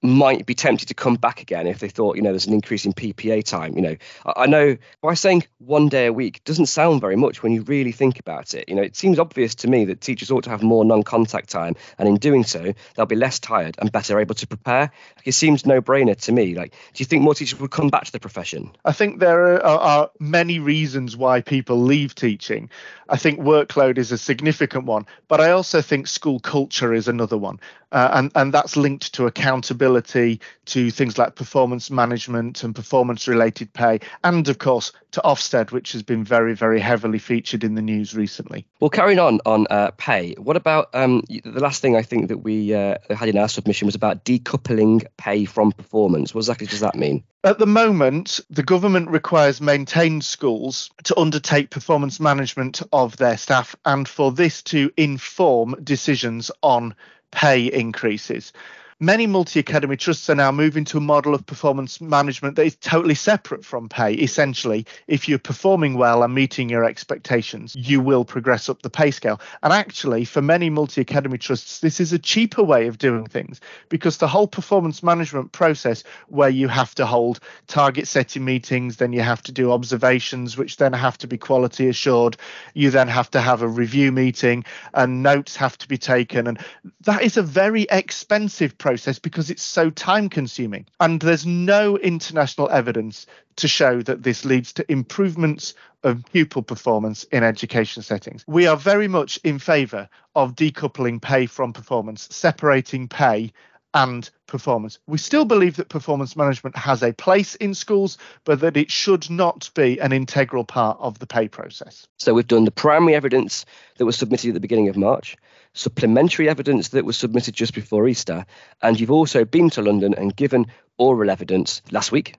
might 0.05 0.45
be 0.45 0.55
tempted 0.55 0.87
to 0.87 0.93
come 0.93 1.15
back 1.15 1.41
again 1.41 1.67
if 1.67 1.79
they 1.79 1.89
thought, 1.89 2.15
you 2.15 2.21
know, 2.21 2.31
there's 2.31 2.47
an 2.47 2.53
increase 2.53 2.85
in 2.85 2.93
PPA 2.93 3.43
time. 3.43 3.75
You 3.75 3.81
know, 3.81 3.95
I 4.25 4.45
know 4.47 4.77
by 5.01 5.13
saying 5.13 5.45
one 5.59 5.89
day 5.89 6.05
a 6.07 6.13
week 6.13 6.43
doesn't 6.43 6.67
sound 6.67 7.01
very 7.01 7.15
much 7.15 7.43
when 7.43 7.51
you 7.51 7.63
really 7.63 7.91
think 7.91 8.19
about 8.19 8.53
it. 8.53 8.69
You 8.69 8.75
know, 8.75 8.81
it 8.81 8.95
seems 8.95 9.19
obvious 9.19 9.55
to 9.55 9.67
me 9.67 9.85
that 9.85 10.01
teachers 10.01 10.31
ought 10.31 10.43
to 10.45 10.49
have 10.49 10.63
more 10.63 10.85
non-contact 10.85 11.49
time, 11.49 11.75
and 11.97 12.07
in 12.07 12.17
doing 12.17 12.43
so, 12.43 12.73
they'll 12.95 13.05
be 13.05 13.15
less 13.15 13.39
tired 13.39 13.75
and 13.79 13.91
better 13.91 14.19
able 14.19 14.35
to 14.35 14.47
prepare. 14.47 14.91
Like, 15.17 15.27
it 15.27 15.33
seems 15.33 15.65
no-brainer 15.65 16.15
to 16.21 16.31
me. 16.31 16.55
Like, 16.55 16.71
do 16.71 17.01
you 17.01 17.05
think 17.05 17.23
more 17.23 17.35
teachers 17.35 17.59
would 17.59 17.71
come 17.71 17.89
back 17.89 18.05
to 18.05 18.11
the 18.11 18.19
profession? 18.19 18.71
I 18.83 18.91
think 18.91 19.19
there 19.19 19.55
are, 19.55 19.79
are 19.79 20.11
many 20.19 20.59
reasons 20.59 21.17
why 21.17 21.41
people 21.41 21.81
leave 21.81 22.15
teaching. 22.15 22.69
I 23.07 23.17
think 23.17 23.39
workload 23.39 23.97
is 23.97 24.11
a 24.11 24.17
significant 24.17 24.85
one, 24.85 25.05
but 25.27 25.41
I 25.41 25.51
also 25.51 25.81
think 25.81 26.07
school 26.07 26.39
culture 26.39 26.93
is 26.93 27.07
another 27.07 27.37
one, 27.37 27.59
uh, 27.95 28.09
and 28.11 28.31
and 28.35 28.53
that's 28.53 28.75
linked 28.75 29.13
to 29.13 29.25
accountability, 29.25 30.41
to 30.65 30.91
things 30.91 31.17
like 31.17 31.35
performance 31.35 31.89
management 31.89 32.61
and 32.61 32.75
performance-related 32.75 33.71
pay, 33.71 34.01
and 34.25 34.49
of 34.49 34.57
course 34.57 34.91
to 35.11 35.21
Ofsted, 35.23 35.71
which 35.71 35.93
has 35.93 36.03
been 36.03 36.23
very 36.23 36.53
very 36.53 36.81
heavily 36.81 37.19
featured 37.19 37.63
in 37.63 37.75
the 37.75 37.81
news 37.81 38.13
recently. 38.13 38.67
Well, 38.81 38.89
carrying 38.89 39.19
on 39.19 39.39
on 39.45 39.65
uh, 39.69 39.91
pay, 39.91 40.33
what 40.33 40.57
about 40.57 40.89
um, 40.93 41.23
the 41.29 41.61
last 41.61 41.81
thing 41.81 41.95
I 41.95 42.01
think 42.01 42.27
that 42.27 42.39
we 42.39 42.73
uh, 42.73 42.97
had 43.09 43.29
in 43.29 43.37
our 43.37 43.47
submission 43.47 43.85
was 43.85 43.95
about 43.95 44.25
decoupling 44.25 45.05
pay 45.15 45.45
from 45.45 45.71
performance. 45.71 46.35
What 46.35 46.41
exactly 46.41 46.67
does 46.67 46.81
that 46.81 46.95
mean? 46.95 47.23
At 47.45 47.59
the 47.59 47.67
moment, 47.67 48.39
the 48.49 48.63
government 48.63 49.09
requires 49.09 49.61
maintained 49.61 50.25
schools 50.25 50.89
to 51.03 51.17
undertake 51.17 51.69
performance 51.69 52.19
management 52.19 52.81
of 52.91 53.17
their 53.17 53.37
staff 53.37 53.75
and 53.85 54.07
for 54.07 54.31
this 54.31 54.63
to 54.63 54.91
inform 54.97 55.75
decisions 55.83 56.49
on 56.63 56.95
pay 57.35 57.65
increases 57.65 58.53
many 58.99 59.27
multi 59.27 59.59
academy 59.59 59.97
trusts 59.97 60.29
are 60.29 60.35
now 60.35 60.51
moving 60.51 60.85
to 60.85 60.97
a 60.97 61.01
model 61.01 61.35
of 61.35 61.45
performance 61.45 61.99
management 61.99 62.55
that 62.55 62.65
is 62.65 62.77
totally 62.77 63.15
separate 63.15 63.65
from 63.65 63.89
pay. 63.89 64.13
Essentially, 64.13 64.85
if 65.07 65.27
you're 65.27 65.37
performing 65.37 65.95
well 65.95 66.23
and 66.23 66.33
meeting 66.33 66.69
your 66.69 66.85
expectations, 66.85 67.75
you 67.77 67.99
will 67.99 68.23
progress 68.23 68.69
up 68.69 68.81
the 68.81 68.89
pay 68.89 69.11
scale. 69.11 69.41
And 69.63 69.73
actually, 69.73 70.23
for 70.23 70.41
many 70.41 70.69
multi 70.69 71.01
academy 71.01 71.37
trusts, 71.37 71.79
this 71.79 71.99
is 71.99 72.13
a 72.13 72.19
cheaper 72.19 72.63
way 72.63 72.87
of 72.87 72.97
doing 72.97 73.25
things 73.25 73.59
because 73.89 74.17
the 74.17 74.27
whole 74.27 74.47
performance 74.47 75.03
management 75.03 75.51
process, 75.51 76.03
where 76.27 76.49
you 76.49 76.67
have 76.69 76.95
to 76.95 77.05
hold 77.05 77.39
target 77.67 78.07
setting 78.07 78.45
meetings, 78.45 78.97
then 78.97 79.11
you 79.11 79.21
have 79.21 79.43
to 79.43 79.51
do 79.51 79.71
observations, 79.71 80.57
which 80.57 80.77
then 80.77 80.93
have 80.93 81.17
to 81.17 81.27
be 81.27 81.37
quality 81.37 81.89
assured, 81.89 82.37
you 82.73 82.89
then 82.89 83.07
have 83.07 83.29
to 83.31 83.41
have 83.41 83.61
a 83.61 83.67
review 83.67 84.11
meeting, 84.11 84.63
and 84.93 85.21
notes 85.21 85.55
have 85.57 85.77
to 85.77 85.87
be 85.87 85.97
taken. 85.97 86.47
And 86.47 86.59
that 87.01 87.21
is 87.21 87.35
a 87.35 87.43
very 87.43 87.87
expensive 87.91 88.77
process 88.85 89.17
because 89.17 89.49
it's 89.49 89.63
so 89.63 89.89
time 89.89 90.29
consuming. 90.29 90.85
And 90.99 91.19
there's 91.19 91.43
no 91.43 91.97
international 91.97 92.69
evidence 92.69 93.25
to 93.55 93.67
show 93.67 94.03
that 94.03 94.21
this 94.21 94.45
leads 94.45 94.73
to 94.73 94.91
improvements 94.91 95.73
of 96.03 96.23
pupil 96.31 96.61
performance 96.61 97.23
in 97.31 97.43
education 97.43 98.03
settings. 98.03 98.43
We 98.45 98.67
are 98.67 98.77
very 98.77 99.07
much 99.07 99.39
in 99.43 99.57
favour 99.57 100.07
of 100.35 100.53
decoupling 100.53 101.19
pay 101.19 101.47
from 101.47 101.73
performance, 101.73 102.27
separating 102.29 103.07
pay 103.07 103.53
and 103.95 104.29
performance. 104.45 104.99
We 105.07 105.17
still 105.17 105.45
believe 105.45 105.77
that 105.77 105.89
performance 105.89 106.35
management 106.35 106.75
has 106.75 107.01
a 107.01 107.13
place 107.13 107.55
in 107.55 107.73
schools, 107.73 108.19
but 108.43 108.59
that 108.59 108.77
it 108.77 108.91
should 108.91 109.29
not 109.29 109.71
be 109.73 109.99
an 109.99 110.11
integral 110.11 110.65
part 110.65 110.99
of 110.99 111.17
the 111.17 111.25
pay 111.25 111.47
process. 111.47 112.07
So 112.17 112.35
we've 112.35 112.47
done 112.47 112.65
the 112.65 112.71
primary 112.71 113.15
evidence 113.15 113.65
that 113.97 114.05
was 114.05 114.17
submitted 114.17 114.49
at 114.49 114.53
the 114.53 114.59
beginning 114.59 114.89
of 114.89 114.97
March 114.97 115.35
supplementary 115.75 116.49
evidence 116.49 116.89
that 116.89 117.05
was 117.05 117.17
submitted 117.17 117.53
just 117.53 117.73
before 117.73 118.07
Easter, 118.07 118.45
and 118.81 118.99
you've 118.99 119.11
also 119.11 119.45
been 119.45 119.69
to 119.69 119.81
London 119.81 120.15
and 120.15 120.35
given 120.35 120.65
oral 120.97 121.29
evidence 121.29 121.81
last 121.91 122.11
week. 122.11 122.35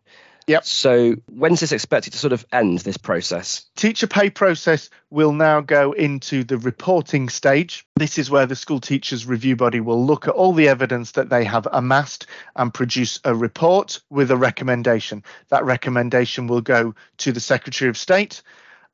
Yep. 0.47 0.65
So 0.65 1.15
when's 1.29 1.59
this 1.59 1.73
expected 1.73 2.13
to 2.13 2.19
sort 2.19 2.33
of 2.33 2.47
end 2.53 2.79
this 2.79 2.97
process? 2.97 3.67
Teacher 3.75 4.07
pay 4.07 4.31
process 4.31 4.91
will 5.11 5.33
now 5.33 5.61
go 5.61 5.91
into 5.91 6.45
the 6.45 6.57
reporting 6.57 7.29
stage. 7.29 7.85
This 7.97 8.17
is 8.17 8.31
where 8.31 8.47
the 8.47 8.55
school 8.55 8.79
teachers 8.79 9.27
review 9.27 9.57
body 9.57 9.81
will 9.81 10.07
look 10.07 10.29
at 10.29 10.35
all 10.35 10.53
the 10.53 10.69
evidence 10.69 11.13
that 11.13 11.31
they 11.31 11.43
have 11.45 11.67
amassed 11.73 12.27
and 12.55 12.73
produce 12.73 13.19
a 13.25 13.35
report 13.35 14.01
with 14.09 14.31
a 14.31 14.37
recommendation. 14.37 15.25
That 15.49 15.65
recommendation 15.65 16.47
will 16.47 16.61
go 16.61 16.95
to 17.19 17.33
the 17.33 17.41
Secretary 17.41 17.89
of 17.89 17.99
State 17.99 18.43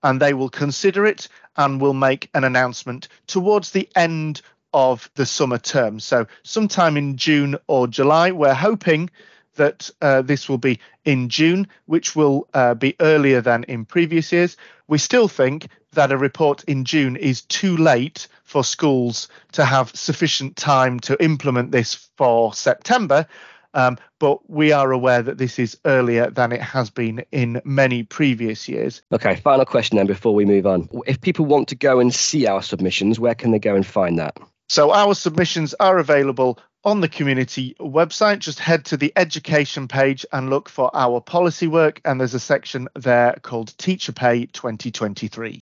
and 0.02 0.20
they 0.20 0.32
will 0.32 0.48
consider 0.48 1.04
it 1.04 1.28
and 1.58 1.82
will 1.82 1.92
make 1.92 2.30
an 2.32 2.44
announcement 2.44 3.08
towards 3.26 3.72
the 3.72 3.90
end 3.94 4.40
of 4.72 5.10
the 5.16 5.26
summer 5.26 5.58
term. 5.58 6.00
So, 6.00 6.26
sometime 6.44 6.96
in 6.96 7.18
June 7.18 7.56
or 7.66 7.86
July, 7.86 8.30
we're 8.30 8.54
hoping 8.54 9.10
that 9.56 9.90
uh, 10.00 10.22
this 10.22 10.48
will 10.48 10.58
be 10.58 10.78
in 11.04 11.28
June, 11.28 11.66
which 11.86 12.16
will 12.16 12.48
uh, 12.54 12.74
be 12.74 12.94
earlier 13.00 13.40
than 13.40 13.64
in 13.64 13.84
previous 13.84 14.32
years. 14.32 14.56
We 14.88 14.98
still 14.98 15.28
think 15.28 15.68
that 15.92 16.12
a 16.12 16.16
report 16.16 16.64
in 16.64 16.84
June 16.84 17.16
is 17.16 17.42
too 17.42 17.76
late 17.76 18.28
for 18.44 18.64
schools 18.64 19.28
to 19.52 19.64
have 19.64 19.94
sufficient 19.94 20.56
time 20.56 21.00
to 21.00 21.22
implement 21.22 21.72
this 21.72 22.08
for 22.16 22.54
September. 22.54 23.26
Um, 23.74 23.96
but 24.18 24.50
we 24.50 24.72
are 24.72 24.92
aware 24.92 25.22
that 25.22 25.38
this 25.38 25.58
is 25.58 25.78
earlier 25.86 26.28
than 26.30 26.52
it 26.52 26.60
has 26.60 26.90
been 26.90 27.24
in 27.32 27.60
many 27.64 28.02
previous 28.02 28.68
years. 28.68 29.02
Okay, 29.12 29.36
final 29.36 29.64
question 29.64 29.96
then 29.96 30.06
before 30.06 30.34
we 30.34 30.44
move 30.44 30.66
on. 30.66 30.88
If 31.06 31.20
people 31.20 31.46
want 31.46 31.68
to 31.68 31.74
go 31.74 31.98
and 31.98 32.12
see 32.12 32.46
our 32.46 32.62
submissions, 32.62 33.18
where 33.18 33.34
can 33.34 33.50
they 33.50 33.58
go 33.58 33.74
and 33.74 33.86
find 33.86 34.18
that? 34.18 34.36
So 34.68 34.92
our 34.92 35.14
submissions 35.14 35.74
are 35.80 35.98
available 35.98 36.58
on 36.84 37.00
the 37.00 37.08
community 37.08 37.74
website. 37.80 38.40
Just 38.40 38.58
head 38.58 38.84
to 38.86 38.96
the 38.96 39.12
education 39.16 39.88
page 39.88 40.26
and 40.32 40.50
look 40.50 40.68
for 40.68 40.90
our 40.94 41.20
policy 41.20 41.66
work, 41.66 42.00
and 42.04 42.20
there's 42.20 42.34
a 42.34 42.40
section 42.40 42.88
there 42.94 43.38
called 43.42 43.76
Teacher 43.78 44.12
Pay 44.12 44.46
2023. 44.46 45.60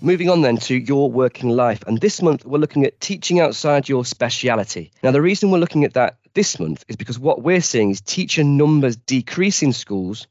Moving 0.00 0.30
on 0.30 0.42
then 0.42 0.58
to 0.58 0.76
your 0.76 1.10
working 1.10 1.50
life. 1.50 1.82
And 1.86 2.00
this 2.00 2.22
month 2.22 2.44
we're 2.44 2.58
looking 2.58 2.84
at 2.84 3.00
teaching 3.00 3.40
outside 3.40 3.88
your 3.88 4.04
speciality. 4.04 4.92
Now, 5.02 5.10
the 5.10 5.20
reason 5.20 5.50
we're 5.50 5.58
looking 5.58 5.84
at 5.84 5.94
that 5.94 6.18
this 6.34 6.60
month 6.60 6.84
is 6.86 6.94
because 6.94 7.18
what 7.18 7.42
we're 7.42 7.60
seeing 7.60 7.90
is 7.90 8.00
teacher 8.00 8.44
numbers 8.44 8.94
decrease 8.94 9.64
in 9.64 9.72
schools 9.72 10.28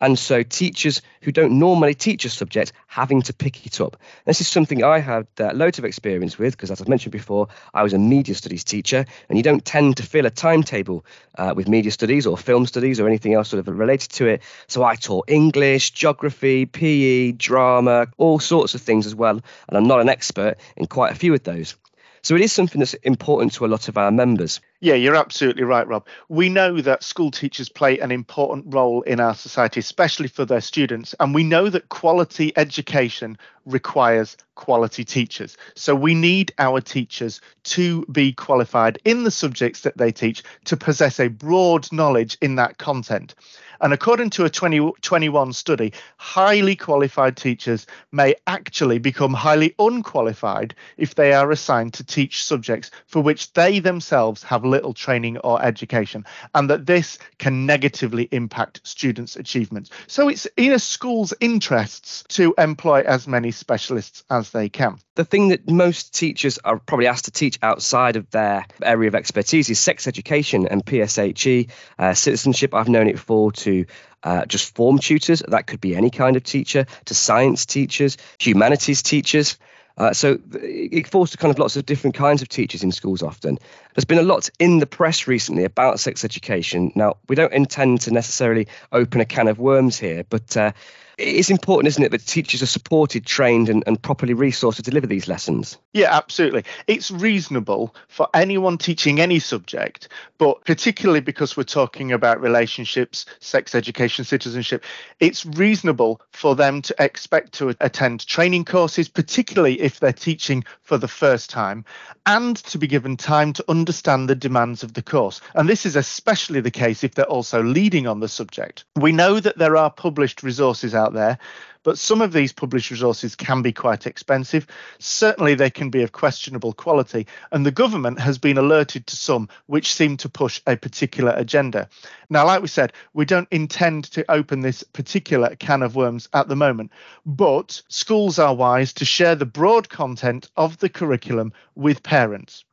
and 0.00 0.18
so 0.18 0.42
teachers 0.42 1.02
who 1.22 1.32
don't 1.32 1.58
normally 1.58 1.94
teach 1.94 2.24
a 2.24 2.30
subject 2.30 2.72
having 2.86 3.22
to 3.22 3.32
pick 3.32 3.66
it 3.66 3.80
up. 3.80 3.96
This 4.24 4.40
is 4.40 4.48
something 4.48 4.82
I 4.82 4.98
had 4.98 5.26
uh, 5.38 5.52
loads 5.52 5.78
of 5.78 5.84
experience 5.84 6.38
with 6.38 6.54
because, 6.54 6.70
as 6.70 6.80
I've 6.80 6.88
mentioned 6.88 7.12
before, 7.12 7.48
I 7.74 7.82
was 7.82 7.92
a 7.92 7.98
media 7.98 8.34
studies 8.34 8.64
teacher, 8.64 9.04
and 9.28 9.38
you 9.38 9.42
don't 9.42 9.64
tend 9.64 9.96
to 9.98 10.02
fill 10.02 10.26
a 10.26 10.30
timetable 10.30 11.04
uh, 11.36 11.52
with 11.56 11.68
media 11.68 11.90
studies 11.90 12.26
or 12.26 12.36
film 12.36 12.66
studies 12.66 13.00
or 13.00 13.06
anything 13.06 13.34
else 13.34 13.48
sort 13.50 13.66
of 13.66 13.78
related 13.78 14.10
to 14.12 14.26
it. 14.26 14.42
So 14.66 14.82
I 14.82 14.94
taught 14.96 15.28
English, 15.28 15.92
geography, 15.92 16.66
PE, 16.66 17.32
drama, 17.32 18.06
all 18.16 18.38
sorts 18.38 18.74
of 18.74 18.80
things 18.80 19.06
as 19.06 19.14
well, 19.14 19.40
and 19.68 19.76
I'm 19.76 19.86
not 19.86 20.00
an 20.00 20.08
expert 20.08 20.56
in 20.76 20.86
quite 20.86 21.12
a 21.12 21.16
few 21.16 21.34
of 21.34 21.42
those. 21.42 21.76
So 22.22 22.34
it 22.34 22.42
is 22.42 22.52
something 22.52 22.80
that's 22.80 22.94
important 22.94 23.54
to 23.54 23.64
a 23.64 23.68
lot 23.68 23.88
of 23.88 23.96
our 23.96 24.10
members. 24.10 24.60
Yeah, 24.82 24.94
you're 24.94 25.14
absolutely 25.16 25.64
right, 25.64 25.86
Rob. 25.86 26.06
We 26.30 26.48
know 26.48 26.80
that 26.80 27.02
school 27.02 27.30
teachers 27.30 27.68
play 27.68 27.98
an 27.98 28.10
important 28.10 28.72
role 28.74 29.02
in 29.02 29.20
our 29.20 29.34
society, 29.34 29.78
especially 29.80 30.28
for 30.28 30.46
their 30.46 30.62
students. 30.62 31.14
And 31.20 31.34
we 31.34 31.44
know 31.44 31.68
that 31.68 31.90
quality 31.90 32.54
education 32.56 33.36
requires 33.66 34.38
quality 34.54 35.04
teachers. 35.04 35.58
So 35.74 35.94
we 35.94 36.14
need 36.14 36.54
our 36.58 36.80
teachers 36.80 37.42
to 37.64 38.06
be 38.06 38.32
qualified 38.32 38.98
in 39.04 39.24
the 39.24 39.30
subjects 39.30 39.82
that 39.82 39.98
they 39.98 40.12
teach, 40.12 40.42
to 40.64 40.78
possess 40.78 41.20
a 41.20 41.28
broad 41.28 41.92
knowledge 41.92 42.38
in 42.40 42.54
that 42.54 42.78
content. 42.78 43.34
And 43.80 43.94
according 43.94 44.30
to 44.30 44.44
a 44.44 44.50
2021 44.50 45.52
study, 45.54 45.92
highly 46.18 46.76
qualified 46.76 47.36
teachers 47.36 47.86
may 48.12 48.34
actually 48.46 48.98
become 48.98 49.32
highly 49.32 49.74
unqualified 49.78 50.74
if 50.98 51.14
they 51.14 51.32
are 51.32 51.50
assigned 51.50 51.94
to 51.94 52.04
teach 52.04 52.44
subjects 52.44 52.90
for 53.06 53.22
which 53.22 53.52
they 53.54 53.78
themselves 53.78 54.42
have 54.42 54.64
little 54.64 54.92
training 54.92 55.38
or 55.38 55.62
education, 55.62 56.26
and 56.54 56.68
that 56.68 56.84
this 56.84 57.18
can 57.38 57.64
negatively 57.64 58.28
impact 58.32 58.80
students' 58.84 59.36
achievements. 59.36 59.90
So 60.06 60.28
it's 60.28 60.46
in 60.56 60.72
a 60.72 60.78
school's 60.78 61.32
interests 61.40 62.24
to 62.28 62.54
employ 62.58 63.00
as 63.00 63.26
many 63.26 63.50
specialists 63.50 64.24
as 64.28 64.50
they 64.50 64.68
can. 64.68 64.98
The 65.14 65.24
thing 65.24 65.48
that 65.48 65.68
most 65.68 66.14
teachers 66.14 66.58
are 66.58 66.78
probably 66.78 67.06
asked 67.06 67.26
to 67.26 67.30
teach 67.30 67.58
outside 67.62 68.16
of 68.16 68.30
their 68.30 68.66
area 68.82 69.08
of 69.08 69.14
expertise 69.14 69.68
is 69.68 69.78
sex 69.78 70.06
education 70.06 70.66
and 70.66 70.84
PSHE, 70.84 71.70
uh, 71.98 72.14
citizenship. 72.14 72.74
I've 72.74 72.88
known 72.88 73.08
it 73.08 73.18
for 73.18 73.52
to 73.52 73.69
to 73.70 73.86
uh, 74.22 74.46
just 74.46 74.74
form 74.74 74.98
tutors, 74.98 75.42
that 75.48 75.66
could 75.66 75.80
be 75.80 75.96
any 75.96 76.10
kind 76.10 76.36
of 76.36 76.42
teacher, 76.42 76.86
to 77.06 77.14
science 77.14 77.66
teachers, 77.66 78.16
humanities 78.38 79.02
teachers. 79.02 79.58
Uh, 79.96 80.12
so 80.14 80.38
it 80.52 81.10
to 81.30 81.36
kind 81.36 81.52
of 81.52 81.58
lots 81.58 81.76
of 81.76 81.84
different 81.84 82.16
kinds 82.16 82.42
of 82.42 82.48
teachers 82.48 82.82
in 82.82 82.92
schools 82.92 83.22
often. 83.22 83.58
There's 83.94 84.04
been 84.04 84.18
a 84.18 84.22
lot 84.22 84.48
in 84.58 84.78
the 84.78 84.86
press 84.86 85.26
recently 85.26 85.64
about 85.64 86.00
sex 86.00 86.24
education. 86.24 86.92
Now, 86.94 87.16
we 87.28 87.36
don't 87.36 87.52
intend 87.52 88.00
to 88.02 88.10
necessarily 88.10 88.66
open 88.92 89.20
a 89.20 89.26
can 89.26 89.48
of 89.48 89.58
worms 89.58 89.98
here, 89.98 90.24
but 90.28 90.56
uh, 90.56 90.72
it's 91.20 91.50
important, 91.50 91.88
isn't 91.88 92.02
it, 92.02 92.10
that 92.10 92.26
teachers 92.26 92.62
are 92.62 92.66
supported, 92.66 93.26
trained, 93.26 93.68
and, 93.68 93.84
and 93.86 94.00
properly 94.00 94.34
resourced 94.34 94.76
to 94.76 94.82
deliver 94.82 95.06
these 95.06 95.28
lessons? 95.28 95.78
Yeah, 95.92 96.08
absolutely. 96.14 96.64
It's 96.86 97.10
reasonable 97.10 97.94
for 98.08 98.28
anyone 98.34 98.78
teaching 98.78 99.20
any 99.20 99.38
subject, 99.38 100.08
but 100.38 100.64
particularly 100.64 101.20
because 101.20 101.56
we're 101.56 101.64
talking 101.64 102.12
about 102.12 102.40
relationships, 102.40 103.26
sex 103.40 103.74
education, 103.74 104.24
citizenship, 104.24 104.84
it's 105.20 105.44
reasonable 105.44 106.20
for 106.32 106.56
them 106.56 106.80
to 106.82 106.94
expect 106.98 107.52
to 107.54 107.74
attend 107.80 108.26
training 108.26 108.64
courses, 108.64 109.08
particularly 109.08 109.80
if 109.80 110.00
they're 110.00 110.12
teaching 110.12 110.64
for 110.82 110.96
the 110.96 111.08
first 111.08 111.50
time, 111.50 111.84
and 112.26 112.56
to 112.56 112.78
be 112.78 112.86
given 112.86 113.16
time 113.16 113.52
to 113.52 113.64
understand 113.68 114.28
the 114.28 114.34
demands 114.34 114.82
of 114.82 114.94
the 114.94 115.02
course. 115.02 115.40
And 115.54 115.68
this 115.68 115.84
is 115.84 115.96
especially 115.96 116.60
the 116.60 116.70
case 116.70 117.04
if 117.04 117.14
they're 117.14 117.24
also 117.26 117.62
leading 117.62 118.06
on 118.06 118.20
the 118.20 118.28
subject. 118.28 118.84
We 118.96 119.12
know 119.12 119.40
that 119.40 119.58
there 119.58 119.76
are 119.76 119.90
published 119.90 120.42
resources 120.42 120.94
out 120.94 121.09
out 121.10 121.14
there. 121.14 121.38
But 121.82 121.98
some 121.98 122.20
of 122.20 122.34
these 122.34 122.52
published 122.52 122.90
resources 122.90 123.34
can 123.34 123.62
be 123.62 123.72
quite 123.72 124.06
expensive. 124.06 124.66
Certainly, 124.98 125.54
they 125.54 125.70
can 125.70 125.88
be 125.88 126.02
of 126.02 126.12
questionable 126.12 126.74
quality. 126.74 127.26
And 127.52 127.64
the 127.64 127.70
government 127.70 128.20
has 128.20 128.36
been 128.36 128.58
alerted 128.58 129.06
to 129.06 129.16
some 129.16 129.48
which 129.66 129.94
seem 129.94 130.18
to 130.18 130.28
push 130.28 130.60
a 130.66 130.76
particular 130.76 131.32
agenda. 131.34 131.88
Now, 132.28 132.46
like 132.46 132.60
we 132.60 132.68
said, 132.68 132.92
we 133.14 133.24
don't 133.24 133.48
intend 133.50 134.04
to 134.12 134.30
open 134.30 134.60
this 134.60 134.82
particular 134.82 135.56
can 135.56 135.82
of 135.82 135.96
worms 135.96 136.28
at 136.34 136.48
the 136.48 136.56
moment, 136.56 136.92
but 137.24 137.82
schools 137.88 138.38
are 138.38 138.54
wise 138.54 138.92
to 138.94 139.06
share 139.06 139.34
the 139.34 139.46
broad 139.46 139.88
content 139.88 140.50
of 140.56 140.78
the 140.78 140.90
curriculum 140.90 141.52
with 141.74 142.02
parents. 142.02 142.64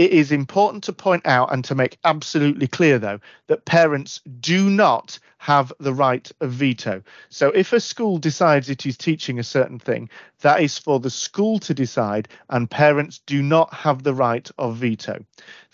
It 0.00 0.12
is 0.12 0.32
important 0.32 0.82
to 0.84 0.94
point 0.94 1.26
out 1.26 1.52
and 1.52 1.62
to 1.66 1.74
make 1.74 1.98
absolutely 2.04 2.66
clear, 2.66 2.98
though, 2.98 3.20
that 3.48 3.66
parents 3.66 4.22
do 4.40 4.70
not 4.70 5.18
have 5.36 5.74
the 5.78 5.92
right 5.92 6.32
of 6.40 6.52
veto. 6.52 7.02
So 7.28 7.48
if 7.48 7.74
a 7.74 7.80
school 7.80 8.16
decides 8.16 8.70
it 8.70 8.86
is 8.86 8.96
teaching 8.96 9.38
a 9.38 9.42
certain 9.42 9.78
thing, 9.78 10.08
that 10.40 10.62
is 10.62 10.78
for 10.78 11.00
the 11.00 11.10
school 11.10 11.58
to 11.58 11.74
decide, 11.74 12.30
and 12.48 12.70
parents 12.70 13.20
do 13.26 13.42
not 13.42 13.74
have 13.74 14.02
the 14.02 14.14
right 14.14 14.50
of 14.56 14.76
veto. 14.76 15.22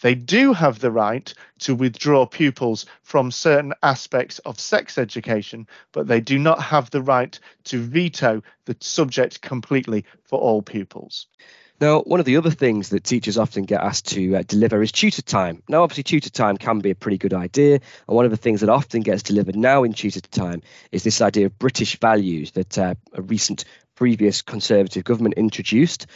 They 0.00 0.16
do 0.16 0.52
have 0.52 0.80
the 0.80 0.90
right 0.90 1.33
to 1.61 1.76
withdraw 1.76 2.26
pupils 2.26 2.85
from 3.04 3.30
certain 3.30 3.75
aspects 3.85 4.40
of 4.40 4.59
sex 4.59 4.99
education, 4.99 5.68
but 5.92 6.09
they 6.09 6.21
do 6.21 6.37
not 6.37 6.61
have 6.61 6.90
the 6.90 7.00
right 7.00 7.38
to 7.66 7.80
veto 7.80 8.42
the 8.64 8.76
subject 8.80 9.40
completely 9.40 10.04
for 10.25 10.40
all 10.40 10.62
pupils. 10.62 11.28
Now, 11.78 12.00
one 12.00 12.21
of 12.21 12.26
the 12.26 12.38
other 12.38 12.50
things 12.50 12.88
that 12.90 13.04
teachers 13.04 13.37
often 13.37 13.64
get 13.64 13.83
asked 13.83 14.06
to 14.09 14.37
uh, 14.37 14.42
deliver 14.47 14.83
is 14.83 14.92
tutor 14.92 15.21
time. 15.21 15.62
Now, 15.68 15.83
obviously, 15.83 16.04
tutor 16.04 16.30
time 16.30 16.56
can 16.56 16.78
be 16.78 16.90
a 16.90 16.95
pretty 16.95 17.18
good 17.18 17.35
idea. 17.35 17.75
And 17.75 18.16
one 18.16 18.25
of 18.25 18.30
the 18.30 18.38
things 18.38 18.62
that 18.62 18.71
often 18.71 19.02
gets 19.02 19.23
delivered 19.23 19.56
now 19.56 19.85
in 19.85 19.92
tutor 19.92 20.21
time 20.21 20.62
is 20.90 21.04
this 21.04 21.21
idea 21.21 21.47
of 21.47 21.59
British 21.59 21.99
values 22.00 22.52
that 22.52 22.78
uh, 22.78 22.95
a 23.12 23.21
recent 23.21 23.66
previous 23.95 24.40
Conservative 24.40 25.04
government 25.04 25.35
introduced. 25.35 26.06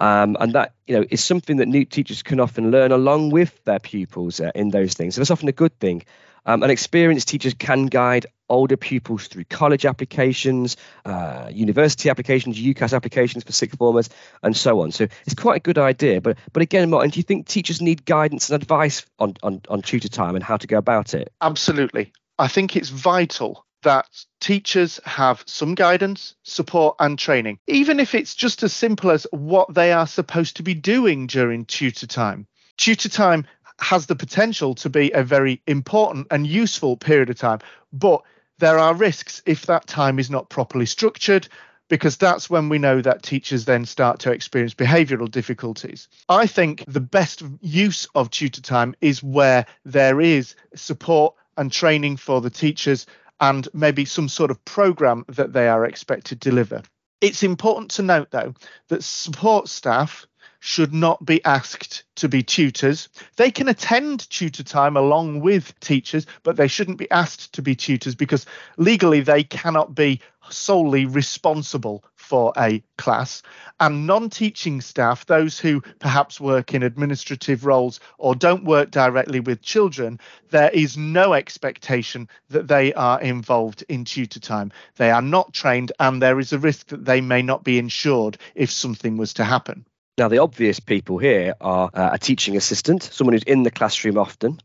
Um, 0.00 0.36
and 0.40 0.54
that 0.54 0.74
you 0.88 0.96
know 0.96 1.04
is 1.08 1.22
something 1.22 1.58
that 1.58 1.68
new 1.68 1.84
teachers 1.84 2.24
can 2.24 2.40
often 2.40 2.72
learn 2.72 2.90
along 2.90 3.30
with 3.30 3.62
their 3.62 3.78
pupils 3.78 4.40
uh, 4.40 4.50
in 4.52 4.70
those 4.70 4.94
things. 4.94 5.14
So 5.14 5.20
that's 5.20 5.30
often 5.30 5.48
a 5.48 5.52
good 5.52 5.78
thing. 5.78 6.02
Um, 6.46 6.64
and 6.64 6.72
experienced 6.72 7.28
teachers 7.28 7.54
can 7.54 7.86
guide 7.86 8.26
older 8.48 8.76
pupils 8.76 9.28
through 9.28 9.44
college 9.44 9.86
applications, 9.86 10.76
uh, 11.04 11.48
university 11.52 12.10
applications, 12.10 12.58
UCAS 12.58 12.94
applications 12.94 13.44
for 13.44 13.52
sixth 13.52 13.78
formers, 13.78 14.08
and 14.42 14.56
so 14.56 14.80
on. 14.80 14.92
So 14.92 15.06
it's 15.26 15.34
quite 15.34 15.56
a 15.56 15.60
good 15.60 15.78
idea. 15.78 16.20
But 16.20 16.38
but 16.52 16.62
again, 16.62 16.90
Martin, 16.90 17.10
do 17.10 17.18
you 17.18 17.24
think 17.24 17.46
teachers 17.46 17.80
need 17.80 18.04
guidance 18.04 18.50
and 18.50 18.60
advice 18.60 19.06
on, 19.18 19.34
on, 19.42 19.62
on 19.68 19.82
tutor 19.82 20.08
time 20.08 20.34
and 20.34 20.44
how 20.44 20.56
to 20.56 20.66
go 20.66 20.78
about 20.78 21.14
it? 21.14 21.32
Absolutely. 21.40 22.12
I 22.38 22.48
think 22.48 22.76
it's 22.76 22.88
vital 22.88 23.64
that 23.84 24.08
teachers 24.40 24.98
have 25.04 25.44
some 25.46 25.74
guidance, 25.74 26.34
support, 26.42 26.96
and 26.98 27.18
training, 27.18 27.58
even 27.66 28.00
if 28.00 28.14
it's 28.14 28.34
just 28.34 28.62
as 28.62 28.72
simple 28.72 29.10
as 29.10 29.26
what 29.30 29.72
they 29.72 29.92
are 29.92 30.06
supposed 30.06 30.56
to 30.56 30.62
be 30.62 30.74
doing 30.74 31.26
during 31.26 31.64
tutor 31.66 32.06
time. 32.06 32.46
Tutor 32.76 33.08
time 33.08 33.46
has 33.80 34.06
the 34.06 34.16
potential 34.16 34.74
to 34.74 34.88
be 34.88 35.12
a 35.12 35.22
very 35.22 35.60
important 35.66 36.26
and 36.30 36.46
useful 36.46 36.96
period 36.96 37.30
of 37.30 37.38
time, 37.38 37.58
but 37.92 38.22
there 38.58 38.78
are 38.78 38.94
risks 38.94 39.42
if 39.46 39.66
that 39.66 39.86
time 39.86 40.18
is 40.18 40.30
not 40.30 40.48
properly 40.48 40.86
structured 40.86 41.48
because 41.88 42.16
that's 42.16 42.48
when 42.48 42.68
we 42.68 42.78
know 42.78 43.00
that 43.00 43.22
teachers 43.22 43.66
then 43.66 43.84
start 43.84 44.18
to 44.20 44.32
experience 44.32 44.74
behavioral 44.74 45.30
difficulties. 45.30 46.08
I 46.28 46.46
think 46.46 46.84
the 46.88 47.00
best 47.00 47.42
use 47.60 48.06
of 48.14 48.30
tutor 48.30 48.62
time 48.62 48.94
is 49.00 49.22
where 49.22 49.66
there 49.84 50.20
is 50.20 50.54
support 50.74 51.34
and 51.56 51.70
training 51.70 52.16
for 52.16 52.40
the 52.40 52.50
teachers 52.50 53.06
and 53.40 53.68
maybe 53.74 54.04
some 54.04 54.28
sort 54.28 54.50
of 54.50 54.64
program 54.64 55.24
that 55.28 55.52
they 55.52 55.68
are 55.68 55.84
expected 55.84 56.40
to 56.40 56.50
deliver. 56.50 56.82
It's 57.20 57.42
important 57.42 57.90
to 57.92 58.02
note, 58.02 58.30
though, 58.30 58.54
that 58.88 59.02
support 59.02 59.68
staff 59.68 60.26
should 60.66 60.94
not 60.94 61.22
be 61.22 61.44
asked 61.44 62.04
to 62.14 62.26
be 62.26 62.42
tutors. 62.42 63.10
They 63.36 63.50
can 63.50 63.68
attend 63.68 64.30
tutor 64.30 64.62
time 64.62 64.96
along 64.96 65.40
with 65.40 65.78
teachers, 65.80 66.26
but 66.42 66.56
they 66.56 66.68
shouldn't 66.68 66.96
be 66.96 67.10
asked 67.10 67.52
to 67.52 67.60
be 67.60 67.74
tutors 67.74 68.14
because 68.14 68.46
legally 68.78 69.20
they 69.20 69.44
cannot 69.44 69.94
be 69.94 70.22
solely 70.48 71.04
responsible 71.04 72.02
for 72.14 72.54
a 72.56 72.82
class. 72.96 73.42
And 73.78 74.06
non 74.06 74.30
teaching 74.30 74.80
staff, 74.80 75.26
those 75.26 75.58
who 75.58 75.82
perhaps 75.98 76.40
work 76.40 76.72
in 76.72 76.82
administrative 76.82 77.66
roles 77.66 78.00
or 78.16 78.34
don't 78.34 78.64
work 78.64 78.90
directly 78.90 79.40
with 79.40 79.60
children, 79.60 80.18
there 80.48 80.70
is 80.70 80.96
no 80.96 81.34
expectation 81.34 82.26
that 82.48 82.68
they 82.68 82.94
are 82.94 83.20
involved 83.20 83.84
in 83.90 84.06
tutor 84.06 84.40
time. 84.40 84.72
They 84.96 85.10
are 85.10 85.20
not 85.20 85.52
trained, 85.52 85.92
and 86.00 86.22
there 86.22 86.40
is 86.40 86.54
a 86.54 86.58
risk 86.58 86.86
that 86.86 87.04
they 87.04 87.20
may 87.20 87.42
not 87.42 87.64
be 87.64 87.78
insured 87.78 88.38
if 88.54 88.70
something 88.70 89.18
was 89.18 89.34
to 89.34 89.44
happen. 89.44 89.84
Now, 90.16 90.28
the 90.28 90.38
obvious 90.38 90.78
people 90.78 91.18
here 91.18 91.54
are 91.60 91.90
uh, 91.92 92.10
a 92.12 92.18
teaching 92.18 92.56
assistant, 92.56 93.02
someone 93.02 93.32
who's 93.32 93.42
in 93.42 93.64
the 93.64 93.70
classroom 93.72 94.16
often, 94.16 94.60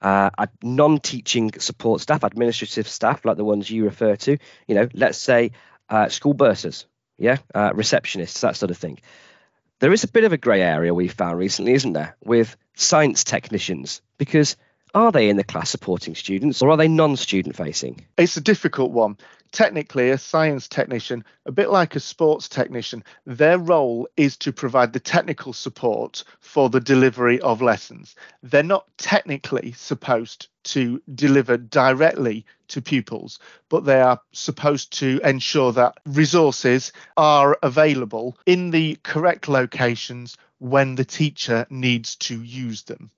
uh, 0.00 0.30
a 0.38 0.48
non-teaching 0.62 1.50
support 1.58 2.00
staff, 2.00 2.22
administrative 2.22 2.86
staff 2.86 3.24
like 3.24 3.36
the 3.36 3.44
ones 3.44 3.68
you 3.68 3.84
refer 3.84 4.14
to. 4.14 4.38
You 4.68 4.74
know, 4.76 4.88
let's 4.94 5.18
say 5.18 5.50
uh, 5.88 6.08
school 6.10 6.34
bursars, 6.34 6.84
yeah, 7.18 7.38
uh, 7.52 7.72
receptionists, 7.72 8.40
that 8.40 8.54
sort 8.54 8.70
of 8.70 8.76
thing. 8.76 9.00
There 9.80 9.92
is 9.92 10.04
a 10.04 10.08
bit 10.08 10.22
of 10.22 10.32
a 10.32 10.38
grey 10.38 10.62
area 10.62 10.94
we 10.94 11.08
found 11.08 11.38
recently, 11.38 11.72
isn't 11.72 11.92
there, 11.92 12.16
with 12.24 12.56
science 12.76 13.24
technicians 13.24 14.00
because 14.16 14.56
are 14.94 15.10
they 15.10 15.28
in 15.28 15.36
the 15.36 15.44
class 15.44 15.70
supporting 15.70 16.14
students 16.14 16.62
or 16.62 16.70
are 16.70 16.76
they 16.76 16.88
non 16.88 17.16
student 17.16 17.56
facing? 17.56 18.06
It's 18.16 18.36
a 18.36 18.40
difficult 18.40 18.92
one. 18.92 19.16
Technically, 19.50 20.10
a 20.10 20.18
science 20.18 20.66
technician, 20.66 21.24
a 21.46 21.52
bit 21.52 21.70
like 21.70 21.94
a 21.94 22.00
sports 22.00 22.48
technician, 22.48 23.04
their 23.24 23.58
role 23.58 24.08
is 24.16 24.36
to 24.38 24.52
provide 24.52 24.92
the 24.92 25.00
technical 25.00 25.52
support 25.52 26.24
for 26.40 26.68
the 26.68 26.80
delivery 26.80 27.40
of 27.40 27.62
lessons. 27.62 28.16
They're 28.42 28.64
not 28.64 28.86
technically 28.98 29.72
supposed 29.72 30.48
to 30.64 31.00
deliver 31.14 31.56
directly 31.56 32.46
to 32.68 32.82
pupils, 32.82 33.38
but 33.68 33.84
they 33.84 34.00
are 34.00 34.20
supposed 34.32 34.92
to 34.98 35.20
ensure 35.22 35.72
that 35.72 35.98
resources 36.06 36.92
are 37.16 37.56
available 37.62 38.36
in 38.46 38.70
the 38.70 38.96
correct 39.04 39.48
locations 39.48 40.36
when 40.58 40.96
the 40.96 41.04
teacher 41.04 41.66
needs 41.70 42.16
to 42.16 42.42
use 42.42 42.82
them. 42.84 43.10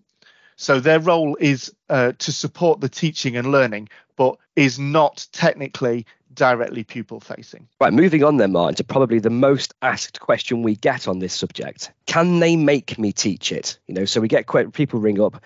So 0.56 0.80
their 0.80 1.00
role 1.00 1.36
is 1.38 1.72
uh, 1.88 2.12
to 2.18 2.32
support 2.32 2.80
the 2.80 2.88
teaching 2.88 3.36
and 3.36 3.52
learning, 3.52 3.88
but 4.16 4.36
is 4.56 4.78
not 4.78 5.26
technically 5.32 6.06
directly 6.32 6.84
pupil 6.84 7.20
facing. 7.20 7.68
Right, 7.80 7.92
moving 7.92 8.24
on 8.24 8.36
then, 8.38 8.52
Martin, 8.52 8.76
to 8.76 8.84
probably 8.84 9.18
the 9.18 9.30
most 9.30 9.74
asked 9.82 10.20
question 10.20 10.62
we 10.62 10.76
get 10.76 11.08
on 11.08 11.18
this 11.18 11.34
subject. 11.34 11.92
Can 12.06 12.40
they 12.40 12.56
make 12.56 12.98
me 12.98 13.12
teach 13.12 13.52
it? 13.52 13.78
You 13.86 13.94
know, 13.94 14.04
so 14.04 14.20
we 14.20 14.28
get 14.28 14.46
quite 14.46 14.72
people 14.72 15.00
ring 15.00 15.20
up. 15.20 15.42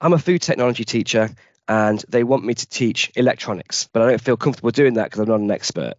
I'm 0.00 0.12
a 0.12 0.18
food 0.18 0.42
technology 0.42 0.84
teacher 0.84 1.30
and 1.68 2.04
they 2.08 2.22
want 2.22 2.44
me 2.44 2.54
to 2.54 2.66
teach 2.66 3.10
electronics, 3.16 3.88
but 3.92 4.02
I 4.02 4.10
don't 4.10 4.20
feel 4.20 4.36
comfortable 4.36 4.70
doing 4.70 4.94
that 4.94 5.04
because 5.04 5.20
I'm 5.20 5.28
not 5.28 5.40
an 5.40 5.50
expert. 5.50 5.94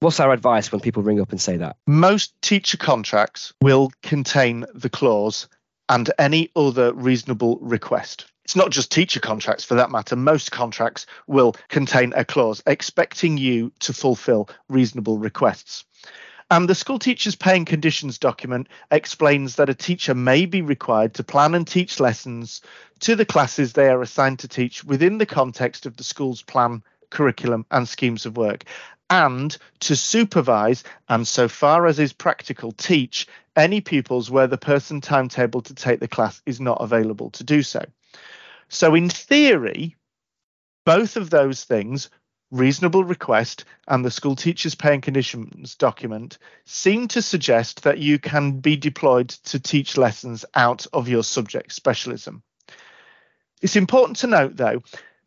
What's 0.00 0.20
our 0.20 0.32
advice 0.32 0.72
when 0.72 0.80
people 0.80 1.02
ring 1.02 1.20
up 1.20 1.30
and 1.30 1.40
say 1.40 1.58
that? 1.58 1.76
Most 1.86 2.34
teacher 2.42 2.76
contracts 2.76 3.54
will 3.62 3.90
contain 4.02 4.66
the 4.74 4.90
clause 4.90 5.48
and 5.88 6.10
any 6.18 6.50
other 6.56 6.92
reasonable 6.94 7.58
request. 7.60 8.26
It's 8.44 8.56
not 8.56 8.70
just 8.70 8.92
teacher 8.92 9.20
contracts 9.20 9.64
for 9.64 9.74
that 9.74 9.90
matter. 9.90 10.16
Most 10.16 10.52
contracts 10.52 11.06
will 11.26 11.56
contain 11.68 12.12
a 12.14 12.24
clause 12.24 12.62
expecting 12.66 13.38
you 13.38 13.72
to 13.80 13.92
fulfill 13.92 14.48
reasonable 14.68 15.18
requests. 15.18 15.84
And 16.50 16.68
the 16.68 16.74
school 16.74 16.98
teacher's 16.98 17.34
paying 17.34 17.64
conditions 17.64 18.18
document 18.18 18.68
explains 18.90 19.56
that 19.56 19.70
a 19.70 19.74
teacher 19.74 20.14
may 20.14 20.44
be 20.44 20.60
required 20.60 21.14
to 21.14 21.24
plan 21.24 21.54
and 21.54 21.66
teach 21.66 22.00
lessons 22.00 22.60
to 23.00 23.16
the 23.16 23.24
classes 23.24 23.72
they 23.72 23.88
are 23.88 24.02
assigned 24.02 24.38
to 24.40 24.48
teach 24.48 24.84
within 24.84 25.16
the 25.18 25.26
context 25.26 25.86
of 25.86 25.96
the 25.96 26.04
school's 26.04 26.42
plan, 26.42 26.82
curriculum, 27.08 27.64
and 27.70 27.88
schemes 27.88 28.26
of 28.26 28.36
work, 28.36 28.64
and 29.14 29.56
to 29.78 29.94
supervise 29.94 30.82
and, 31.08 31.26
so 31.26 31.46
far 31.46 31.86
as 31.86 32.00
is 32.00 32.12
practical, 32.12 32.72
teach 32.72 33.28
any 33.54 33.80
pupils 33.80 34.28
where 34.28 34.48
the 34.48 34.58
person 34.58 35.00
timetable 35.00 35.62
to 35.62 35.74
take 35.74 36.00
the 36.00 36.08
class 36.08 36.42
is 36.46 36.60
not 36.60 36.78
available 36.80 37.30
to 37.30 37.44
do 37.44 37.62
so. 37.62 37.84
So, 38.68 38.96
in 38.96 39.08
theory, 39.08 39.94
both 40.84 41.16
of 41.16 41.30
those 41.30 41.62
things, 41.62 42.10
reasonable 42.50 43.04
request 43.04 43.64
and 43.86 44.04
the 44.04 44.10
school 44.10 44.34
teacher's 44.34 44.74
pay 44.74 44.94
and 44.94 45.02
conditions 45.02 45.76
document, 45.76 46.38
seem 46.64 47.06
to 47.08 47.22
suggest 47.22 47.84
that 47.84 47.98
you 47.98 48.18
can 48.18 48.58
be 48.58 48.76
deployed 48.76 49.28
to 49.28 49.60
teach 49.60 49.96
lessons 49.96 50.44
out 50.56 50.86
of 50.92 51.08
your 51.08 51.22
subject 51.22 51.72
specialism. 51.72 52.42
It's 53.62 53.76
important 53.76 54.18
to 54.18 54.26
note, 54.26 54.56
though, 54.56 54.82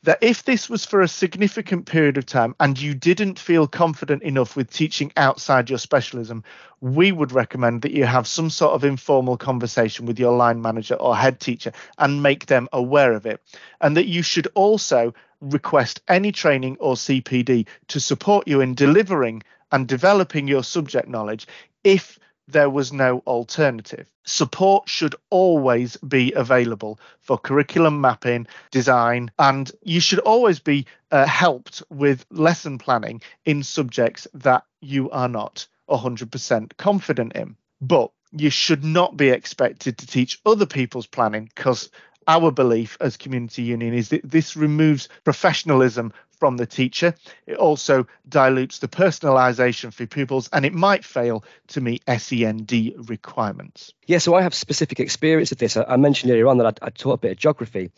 that 0.08 0.20
if 0.22 0.46
this 0.46 0.70
was 0.70 0.86
for 0.86 1.02
a 1.02 1.08
significant 1.08 1.86
period 1.86 2.18
of 2.18 2.26
time 2.26 2.56
and 2.62 2.80
you 2.80 2.94
didn't 2.94 3.38
feel 3.38 3.68
confident 3.68 4.24
enough 4.24 4.56
with 4.56 4.72
teaching 4.72 5.12
outside 5.18 5.70
your 5.70 5.78
specialism, 5.78 6.46
we 6.80 7.12
would 7.12 7.34
recommend 7.34 7.82
that 7.82 7.92
you 7.92 8.06
have 8.06 8.26
some 8.26 8.50
sort 8.50 8.72
of 8.72 8.86
informal 8.86 9.36
conversation 9.36 10.06
with 10.06 10.18
your 10.18 10.32
line 10.32 10.62
manager 10.62 10.96
or 10.96 11.14
head 11.14 11.42
teacher 11.42 11.74
and 11.98 12.24
make 12.24 12.46
them 12.46 12.70
aware 12.72 13.12
of 13.12 13.26
it. 13.26 13.42
And 13.82 13.98
that 13.98 14.08
you 14.08 14.22
should 14.22 14.48
also 14.54 15.14
request 15.42 16.02
any 16.08 16.32
training 16.32 16.78
or 16.80 16.96
CPD 16.96 17.68
to 17.90 18.00
support 18.00 18.48
you 18.48 18.62
in 18.62 18.76
delivering 18.76 19.44
and 19.74 19.90
developing 19.90 20.48
your 20.48 20.64
subject 20.64 21.10
knowledge 21.10 21.48
if 21.84 22.18
there 22.48 22.70
was 22.70 22.94
no 22.94 23.20
alternative. 23.28 24.10
Support 24.26 24.90
should 24.90 25.16
always 25.30 25.98
be 25.98 26.34
available 26.34 27.00
for 27.22 27.38
curriculum 27.38 28.00
mapping, 28.02 28.48
design, 28.72 29.32
and 29.38 29.72
you 29.84 30.00
should 30.00 30.20
always 30.20 30.60
be 30.60 30.86
uh, 31.12 31.26
helped 31.26 31.84
with 31.90 32.26
lesson 32.32 32.78
planning 32.78 33.22
in 33.46 33.64
subjects 33.64 34.28
that 34.34 34.64
you 34.82 35.10
are 35.12 35.30
not 35.30 35.68
100% 35.90 36.78
confident 36.78 37.34
in. 37.34 37.56
But 37.82 38.12
you 38.32 38.50
should 38.50 38.84
not 38.84 39.18
be 39.18 39.30
expected 39.30 39.98
to 39.98 40.08
teach 40.08 40.40
other 40.46 40.66
people's 40.66 41.08
planning 41.08 41.50
because 41.56 41.90
our 42.28 42.52
belief 42.52 42.98
as 43.00 43.16
community 43.16 43.62
union 43.62 43.94
is 43.94 44.10
that 44.10 44.30
this 44.30 44.58
removes 44.58 45.08
professionalism 45.24 46.12
from 46.40 46.58
the 46.58 46.66
teacher. 46.66 47.16
It 47.46 47.58
also 47.58 48.08
dilutes 48.28 48.80
the 48.80 48.88
personalisation 48.88 49.94
for 49.94 50.06
pupils 50.06 50.50
and 50.54 50.66
it 50.66 50.74
might 50.74 51.04
fail 51.04 51.44
to 51.68 51.82
meet 51.82 52.04
SEND 52.08 52.72
requirements. 53.08 53.94
Yeah, 54.06 54.20
so 54.20 54.36
I 54.36 54.42
have 54.42 54.54
specific 54.54 55.00
experience 55.00 55.52
of 55.52 55.58
this. 55.58 55.78
I, 55.78 55.96
mentioned 55.98 56.32
earlier 56.32 56.48
on 56.48 56.58
that 56.60 56.80
I, 56.82 56.88
I 56.88 56.90
taught 56.90 57.14
a 57.14 57.18
bit 57.18 57.32
of 57.32 57.38
geography. 57.38 57.92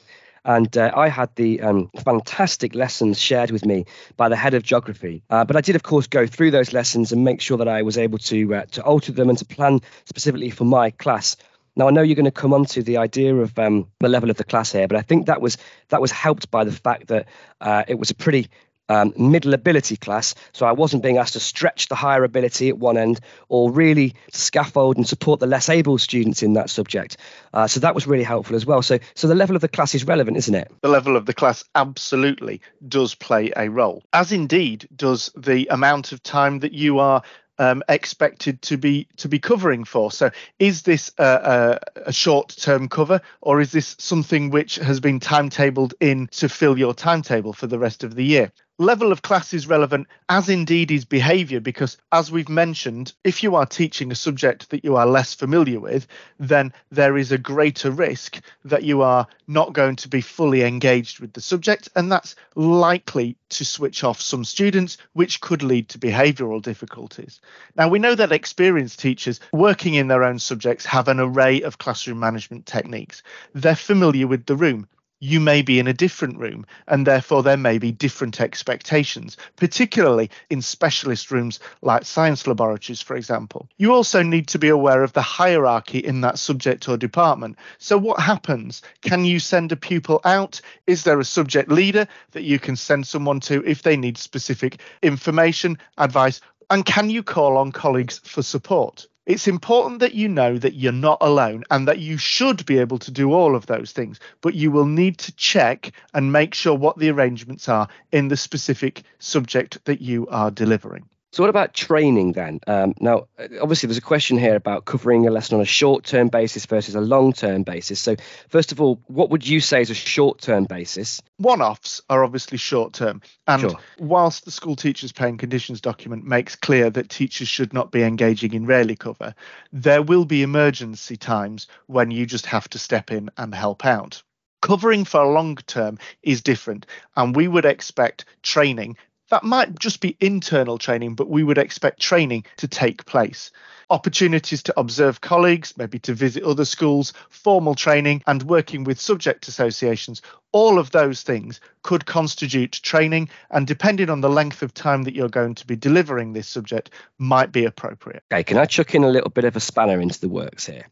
And 0.46 0.76
uh, 0.78 0.92
I 0.96 1.10
had 1.10 1.36
the 1.36 1.62
um, 1.62 1.92
fantastic 2.04 2.74
lessons 2.74 3.20
shared 3.20 3.52
with 3.52 3.66
me 3.66 3.86
by 4.16 4.30
the 4.30 4.38
head 4.38 4.54
of 4.54 4.64
geography. 4.64 5.22
Uh, 5.30 5.44
but 5.44 5.58
I 5.58 5.62
did, 5.62 5.76
of 5.76 5.84
course, 5.84 6.08
go 6.08 6.26
through 6.26 6.52
those 6.52 6.72
lessons 6.72 7.12
and 7.12 7.26
make 7.26 7.42
sure 7.42 7.58
that 7.58 7.68
I 7.68 7.82
was 7.82 7.98
able 7.98 8.20
to 8.20 8.56
uh, 8.56 8.66
to 8.72 8.84
alter 8.84 9.12
them 9.12 9.30
and 9.30 9.38
to 9.38 9.46
plan 9.46 9.82
specifically 10.06 10.50
for 10.50 10.64
my 10.64 10.92
class. 10.92 11.36
Now 11.80 11.88
I 11.88 11.92
know 11.92 12.02
you're 12.02 12.18
going 12.18 12.26
to 12.26 12.32
come 12.32 12.54
on 12.54 12.66
to 12.66 12.84
the 12.84 12.98
idea 12.98 13.34
of 13.34 13.58
um, 13.58 13.88
the 14.02 14.10
level 14.10 14.30
of 14.30 14.36
the 14.36 14.44
class 14.44 14.74
here, 14.74 14.86
but 14.86 14.98
I 14.98 15.02
think 15.02 15.28
that 15.28 15.40
was 15.40 15.58
that 15.88 16.02
was 16.02 16.12
helped 16.12 16.52
by 16.52 16.66
the 16.66 16.74
fact 16.74 17.08
that 17.08 17.28
uh, 17.62 17.84
it 17.88 17.98
was 17.98 18.12
a 18.12 18.16
pretty 18.16 18.50
um, 18.90 19.14
middle 19.16 19.54
ability 19.54 19.96
class, 19.96 20.36
so 20.52 20.66
I 20.66 20.74
wasn't 20.74 21.04
being 21.04 21.20
asked 21.20 21.34
to 21.34 21.40
stretch 21.40 21.88
the 21.88 21.96
higher 21.96 22.26
ability 22.26 22.68
at 22.68 22.78
one 22.78 22.98
end 22.98 23.22
or 23.48 23.72
really 23.72 24.16
scaffold 24.34 24.98
and 24.98 25.08
support 25.08 25.40
the 25.40 25.48
less 25.48 25.70
able 25.70 25.98
students 26.00 26.44
in 26.44 26.54
that 26.54 26.70
subject. 26.70 27.16
Uh, 27.54 27.68
so 27.68 27.80
that 27.80 27.96
was 27.96 28.08
really 28.08 28.24
helpful 28.24 28.58
as 28.58 28.66
well. 28.66 28.82
So, 28.82 29.00
so 29.14 29.28
the 29.28 29.36
level 29.36 29.56
of 29.56 29.62
the 29.62 29.68
class 29.70 29.96
is 29.96 30.06
relevant, 30.06 30.36
isn't 30.36 30.56
it? 30.56 30.70
The 30.82 30.90
level 30.90 31.16
of 31.16 31.28
the 31.28 31.34
class 31.34 31.64
absolutely 31.76 32.62
does 32.86 33.16
play 33.16 33.54
a 33.56 33.70
role, 33.70 34.04
as 34.12 34.34
indeed 34.34 34.90
does 34.94 35.32
the 35.38 35.68
amount 35.68 36.12
of 36.12 36.22
time 36.24 36.60
that 36.60 36.74
you 36.74 37.00
are 37.00 37.22
um, 37.60 37.84
expected 37.90 38.62
to 38.64 38.78
be 38.78 39.08
to 39.18 39.28
be 39.28 39.38
covering 39.38 39.84
for. 39.84 40.12
So, 40.12 40.32
is 40.58 40.82
this 40.84 41.12
a, 41.18 41.80
a, 41.96 42.02
a 42.08 42.14
short-term 42.14 42.90
cover, 42.90 43.22
or 43.42 43.62
is 43.62 43.72
this 43.72 43.96
something 44.00 44.50
which 44.50 44.76
has 44.76 45.00
been 45.00 45.20
timetabled 45.20 45.94
in 46.00 46.28
to 46.28 46.50
fill 46.50 46.80
your 46.80 46.94
timetable 46.94 47.54
for 47.54 47.68
the 47.68 47.78
rest 47.78 48.04
of 48.04 48.16
the 48.16 48.24
year? 48.24 48.52
Level 48.80 49.12
of 49.12 49.22
class 49.22 49.54
is 49.54 49.68
relevant, 49.68 50.08
as 50.30 50.50
indeed 50.50 50.90
is 50.90 51.06
behaviour, 51.06 51.60
because 51.60 51.98
as 52.12 52.32
we've 52.32 52.50
mentioned, 52.50 53.14
if 53.24 53.44
you 53.44 53.56
are 53.56 53.66
teaching 53.66 54.12
a 54.12 54.16
subject 54.16 54.70
that 54.70 54.84
you 54.84 54.96
are 54.96 55.06
less 55.06 55.34
familiar 55.34 55.80
with, 55.80 56.08
then 56.40 56.74
there 56.90 57.18
is 57.18 57.32
a 57.32 57.38
greater 57.38 57.92
risk 57.92 58.42
that 58.64 58.84
you 58.84 59.02
are 59.02 59.28
not 59.48 59.74
going 59.74 59.98
to 59.98 60.08
be 60.08 60.22
fully 60.22 60.64
engaged 60.64 61.20
with 61.20 61.34
the 61.34 61.42
subject, 61.42 61.90
and 61.96 62.12
that's 62.12 62.36
likely 62.56 63.36
to 63.50 63.66
switch 63.66 64.04
off 64.04 64.22
some 64.22 64.46
students, 64.46 64.98
which 65.14 65.42
could 65.42 65.62
lead 65.62 65.90
to 65.90 66.00
behavioural 66.00 66.62
difficulties. 66.62 67.42
Now, 67.76 67.90
we 67.90 68.00
know 68.00 68.16
that 68.16 68.32
experienced 68.32 69.00
teachers 69.00 69.42
working 69.52 69.96
in 69.96 70.08
their 70.08 70.24
own 70.24 70.40
subjects 70.40 70.86
have 70.86 71.10
an 71.10 71.20
array 71.20 71.62
of 71.62 71.80
classroom 71.80 72.20
management 72.20 72.66
techniques. 72.66 73.24
They're 73.54 73.76
familiar 73.76 74.28
with 74.28 74.46
the 74.46 74.56
room 74.56 74.88
you 75.20 75.40
may 75.40 75.62
be 75.62 75.80
in 75.80 75.88
a 75.88 75.94
different 75.94 76.38
room, 76.38 76.66
and 76.88 77.06
therefore 77.06 77.44
there 77.44 77.58
may 77.58 77.78
be 77.78 77.92
different 77.92 78.40
expectations, 78.40 79.38
particularly 79.58 80.30
in 80.50 80.62
specialist 80.62 81.30
rooms 81.30 81.60
like 81.82 82.06
science 82.06 82.48
laboratories, 82.48 83.02
for 83.02 83.16
example. 83.16 83.68
You 83.78 83.94
also 83.94 84.24
need 84.24 84.48
to 84.50 84.60
be 84.60 84.70
aware 84.70 85.04
of 85.04 85.14
the 85.14 85.22
hierarchy 85.22 86.00
in 86.00 86.22
that 86.22 86.40
subject 86.40 86.88
or 86.88 86.98
department. 86.98 87.58
So, 87.78 87.98
what 87.98 88.20
happens? 88.20 88.82
Can 89.02 89.26
you 89.26 89.40
send 89.40 89.72
a 89.72 89.76
pupil 89.76 90.22
out? 90.24 90.62
Is 90.88 91.04
there 91.04 91.20
a 91.20 91.26
subject 91.26 91.70
leader 91.70 92.08
that 92.32 92.44
you 92.44 92.60
can 92.60 92.76
send 92.76 93.06
someone 93.06 93.42
to 93.42 93.64
if 93.66 93.84
they 93.84 93.98
need 93.98 94.18
specific 94.18 94.80
information, 95.02 95.78
advice? 95.98 96.40
And 96.70 96.86
can 96.86 97.10
you 97.10 97.24
call 97.24 97.58
on 97.58 97.72
colleagues 97.72 98.20
for 98.20 98.44
support? 98.44 99.08
It's 99.30 99.48
important 99.48 100.00
that 100.00 100.16
you 100.16 100.28
know 100.28 100.58
that 100.58 100.74
you're 100.74 100.92
not 100.92 101.20
alone 101.22 101.64
and 101.70 101.88
that 101.88 102.00
you 102.00 102.18
should 102.18 102.66
be 102.66 102.80
able 102.80 102.98
to 102.98 103.12
do 103.12 103.32
all 103.32 103.56
of 103.56 103.68
those 103.68 103.92
things, 103.92 104.20
but 104.42 104.56
you 104.56 104.72
will 104.72 104.88
need 104.88 105.20
to 105.20 105.32
check 105.36 105.92
and 106.16 106.32
make 106.32 106.56
sure 106.56 106.74
what 106.74 106.98
the 106.98 107.12
arrangements 107.12 107.70
are 107.70 107.88
in 108.12 108.30
the 108.30 108.36
specific 108.36 109.04
subject 109.20 109.86
that 109.86 110.02
you 110.02 110.26
are 110.30 110.50
delivering. 110.50 111.08
So, 111.32 111.44
what 111.44 111.50
about 111.52 111.76
training 111.76 112.32
then? 112.32 112.60
Um, 112.66 112.96
now, 113.00 113.28
obviously, 113.62 113.86
there's 113.86 113.98
a 113.98 114.02
question 114.02 114.40
here 114.40 114.56
about 114.56 114.86
covering 114.86 115.28
a 115.28 115.32
lesson 115.32 115.56
on 115.56 115.62
a 115.62 115.66
short 115.66 116.04
term 116.04 116.28
basis 116.28 116.66
versus 116.66 116.96
a 116.96 117.02
long 117.02 117.34
term 117.34 117.62
basis. 117.62 118.00
So, 118.00 118.16
first 118.48 118.72
of 118.72 118.82
all, 118.82 119.00
what 119.06 119.30
would 119.30 119.48
you 119.48 119.60
say 119.60 119.82
is 119.82 119.92
a 119.92 119.96
short 119.96 120.42
term 120.42 120.66
basis? 120.66 121.22
One 121.38 121.62
offs 121.62 122.02
are 122.10 122.24
obviously 122.24 122.58
short 122.58 122.94
term. 122.94 123.22
And 123.48 123.62
sure. 123.62 123.80
whilst 124.00 124.46
the 124.46 124.52
school 124.52 124.76
teachers' 124.76 125.12
pay 125.12 125.30
and 125.30 125.38
conditions 125.38 125.82
document 125.82 126.26
makes 126.26 126.56
clear 126.56 126.90
that 126.90 127.10
teachers 127.10 127.48
should 127.48 127.74
not 127.74 127.92
be 127.92 128.02
engaging 128.02 128.54
in 128.54 128.66
rarely 128.66 128.96
cover, 128.96 129.36
there 129.72 130.02
will 130.02 130.26
be 130.26 130.42
emergency 130.42 131.16
times 131.16 131.68
when 131.86 132.10
you 132.10 132.26
just 132.26 132.48
have 132.48 132.68
to 132.70 132.80
step 132.80 133.12
in 133.12 133.30
and 133.38 133.54
help 133.54 133.86
out. 133.86 134.24
Covering 134.62 135.06
for 135.06 135.22
a 135.22 135.32
long 135.32 135.56
term 135.68 136.00
is 136.22 136.42
different, 136.42 136.86
and 137.16 137.34
we 137.36 137.48
would 137.48 137.66
expect 137.66 138.26
training 138.42 138.98
that 139.30 139.44
might 139.44 139.78
just 139.80 140.02
be 140.02 140.18
internal 140.20 140.78
training, 140.78 141.16
but 141.16 141.30
we 141.30 141.44
would 141.44 141.58
expect 141.58 142.00
training 142.00 142.46
to 142.58 142.68
take 142.68 143.06
place. 143.06 143.52
Opportunities 143.92 144.62
to 144.64 144.80
observe 144.80 145.22
colleagues, 145.22 145.76
maybe 145.76 145.98
to 146.00 146.14
visit 146.14 146.44
other 146.44 146.66
schools, 146.66 147.14
formal 147.30 147.74
training, 147.74 148.22
and 148.28 148.44
working 148.44 148.84
with 148.84 149.00
subject 149.00 149.48
associations, 149.48 150.22
all 150.52 150.78
of 150.78 150.92
those 150.92 151.24
things 151.24 151.60
could 151.82 152.06
constitute 152.06 152.72
training, 152.84 153.30
and 153.50 153.66
depending 153.66 154.10
on 154.10 154.22
the 154.22 154.30
length 154.30 154.62
of 154.62 154.74
time 154.74 155.04
that 155.04 155.16
you're 155.16 155.30
going 155.30 155.56
to 155.56 155.66
be 155.66 155.76
delivering 155.76 156.34
this 156.34 156.48
subject, 156.48 156.92
might 157.18 157.52
be 157.52 157.66
appropriate. 157.66 158.24
Okay, 158.32 158.44
can 158.44 158.58
I 158.58 158.66
chuck 158.66 158.94
in 158.94 159.04
a 159.04 159.10
little 159.10 159.30
bit 159.30 159.46
of 159.46 159.56
a 159.56 159.60
spanner 159.60 160.00
into 160.00 160.20
the 160.20 160.30
works 160.30 160.66
here? 160.66 160.86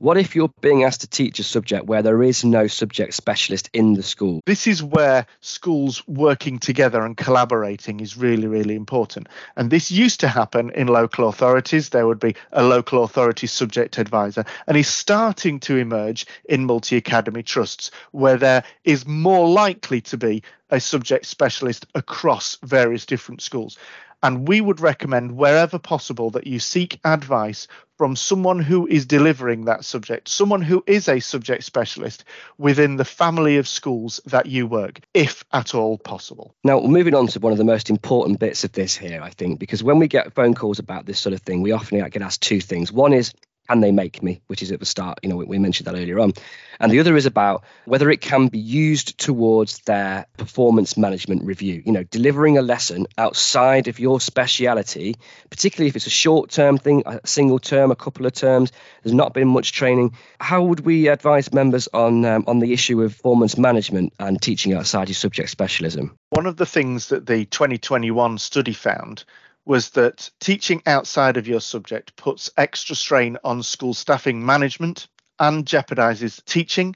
What 0.00 0.16
if 0.16 0.34
you're 0.34 0.50
being 0.62 0.82
asked 0.84 1.02
to 1.02 1.06
teach 1.06 1.40
a 1.40 1.44
subject 1.44 1.84
where 1.84 2.00
there 2.00 2.22
is 2.22 2.42
no 2.42 2.68
subject 2.68 3.12
specialist 3.12 3.68
in 3.74 3.92
the 3.92 4.02
school? 4.02 4.40
This 4.46 4.66
is 4.66 4.82
where 4.82 5.26
schools 5.42 6.02
working 6.08 6.58
together 6.58 7.04
and 7.04 7.14
collaborating 7.14 8.00
is 8.00 8.16
really, 8.16 8.46
really 8.46 8.76
important. 8.76 9.28
And 9.58 9.68
this 9.68 9.90
used 9.90 10.20
to 10.20 10.28
happen 10.28 10.70
in 10.70 10.86
local 10.86 11.28
authorities. 11.28 11.90
There 11.90 12.06
would 12.06 12.18
be 12.18 12.34
a 12.50 12.62
local 12.62 13.04
authority 13.04 13.46
subject 13.46 13.98
advisor, 13.98 14.46
and 14.66 14.78
is 14.78 14.88
starting 14.88 15.60
to 15.60 15.76
emerge 15.76 16.24
in 16.46 16.64
multi 16.64 16.96
academy 16.96 17.42
trusts 17.42 17.90
where 18.12 18.38
there 18.38 18.64
is 18.84 19.06
more 19.06 19.50
likely 19.50 20.00
to 20.00 20.16
be 20.16 20.42
a 20.70 20.80
subject 20.80 21.26
specialist 21.26 21.84
across 21.94 22.56
various 22.62 23.04
different 23.04 23.42
schools. 23.42 23.76
And 24.22 24.48
we 24.48 24.60
would 24.60 24.80
recommend, 24.80 25.32
wherever 25.32 25.78
possible, 25.78 26.30
that 26.30 26.46
you 26.46 26.58
seek 26.58 27.00
advice 27.04 27.68
from 28.00 28.16
someone 28.16 28.60
who 28.60 28.86
is 28.86 29.04
delivering 29.04 29.66
that 29.66 29.84
subject, 29.84 30.26
someone 30.26 30.62
who 30.62 30.82
is 30.86 31.06
a 31.06 31.20
subject 31.20 31.62
specialist 31.64 32.24
within 32.56 32.96
the 32.96 33.04
family 33.04 33.58
of 33.58 33.68
schools 33.68 34.22
that 34.24 34.46
you 34.46 34.66
work, 34.66 35.00
if 35.12 35.44
at 35.52 35.74
all 35.74 35.98
possible. 35.98 36.54
Now, 36.64 36.80
moving 36.80 37.14
on 37.14 37.26
to 37.26 37.40
one 37.40 37.52
of 37.52 37.58
the 37.58 37.64
most 37.64 37.90
important 37.90 38.38
bits 38.38 38.64
of 38.64 38.72
this 38.72 38.96
here, 38.96 39.20
I 39.20 39.28
think, 39.28 39.58
because 39.60 39.82
when 39.82 39.98
we 39.98 40.08
get 40.08 40.32
phone 40.32 40.54
calls 40.54 40.78
about 40.78 41.04
this 41.04 41.18
sort 41.18 41.34
of 41.34 41.42
thing, 41.42 41.60
we 41.60 41.72
often 41.72 42.02
get 42.08 42.22
asked 42.22 42.40
two 42.40 42.62
things. 42.62 42.90
One 42.90 43.12
is, 43.12 43.34
can 43.70 43.80
they 43.80 43.92
make 43.92 44.20
me, 44.20 44.42
which 44.48 44.62
is 44.62 44.72
at 44.72 44.80
the 44.80 44.86
start, 44.86 45.20
you 45.22 45.28
know, 45.28 45.36
we 45.36 45.58
mentioned 45.58 45.86
that 45.86 45.94
earlier 45.94 46.18
on. 46.18 46.32
And 46.80 46.90
the 46.90 46.98
other 46.98 47.16
is 47.16 47.26
about 47.26 47.62
whether 47.84 48.10
it 48.10 48.20
can 48.20 48.48
be 48.48 48.58
used 48.58 49.16
towards 49.16 49.78
their 49.80 50.26
performance 50.38 50.96
management 50.96 51.44
review, 51.44 51.80
you 51.86 51.92
know, 51.92 52.02
delivering 52.02 52.58
a 52.58 52.62
lesson 52.62 53.06
outside 53.16 53.86
of 53.86 54.00
your 54.00 54.20
speciality, 54.20 55.14
particularly 55.50 55.88
if 55.88 55.94
it's 55.94 56.08
a 56.08 56.10
short 56.10 56.50
term 56.50 56.78
thing, 56.78 57.04
a 57.06 57.20
single 57.24 57.60
term, 57.60 57.92
a 57.92 57.96
couple 57.96 58.26
of 58.26 58.32
terms, 58.32 58.72
there's 59.04 59.14
not 59.14 59.34
been 59.34 59.46
much 59.46 59.70
training. 59.70 60.16
How 60.40 60.62
would 60.64 60.80
we 60.80 61.06
advise 61.06 61.52
members 61.52 61.86
on, 61.94 62.24
um, 62.24 62.44
on 62.48 62.58
the 62.58 62.72
issue 62.72 63.00
of 63.02 63.16
performance 63.16 63.56
management 63.56 64.14
and 64.18 64.42
teaching 64.42 64.72
outside 64.72 65.08
your 65.08 65.14
subject 65.14 65.48
specialism? 65.48 66.18
One 66.30 66.46
of 66.46 66.56
the 66.56 66.66
things 66.66 67.10
that 67.10 67.24
the 67.24 67.44
2021 67.44 68.38
study 68.38 68.72
found 68.72 69.24
was 69.64 69.90
that 69.90 70.30
teaching 70.40 70.82
outside 70.86 71.36
of 71.36 71.46
your 71.46 71.60
subject 71.60 72.16
puts 72.16 72.50
extra 72.56 72.96
strain 72.96 73.36
on 73.44 73.62
school 73.62 73.94
staffing 73.94 74.44
management 74.44 75.08
and 75.38 75.66
jeopardizes 75.66 76.44
teaching 76.44 76.94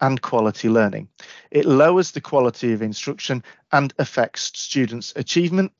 and 0.00 0.20
quality 0.20 0.68
learning. 0.68 1.08
It 1.50 1.64
lowers 1.64 2.10
the 2.10 2.20
quality 2.20 2.72
of 2.72 2.82
instruction 2.82 3.42
and 3.72 3.92
affects 3.98 4.52
students' 4.58 5.12
achievement. 5.16 5.72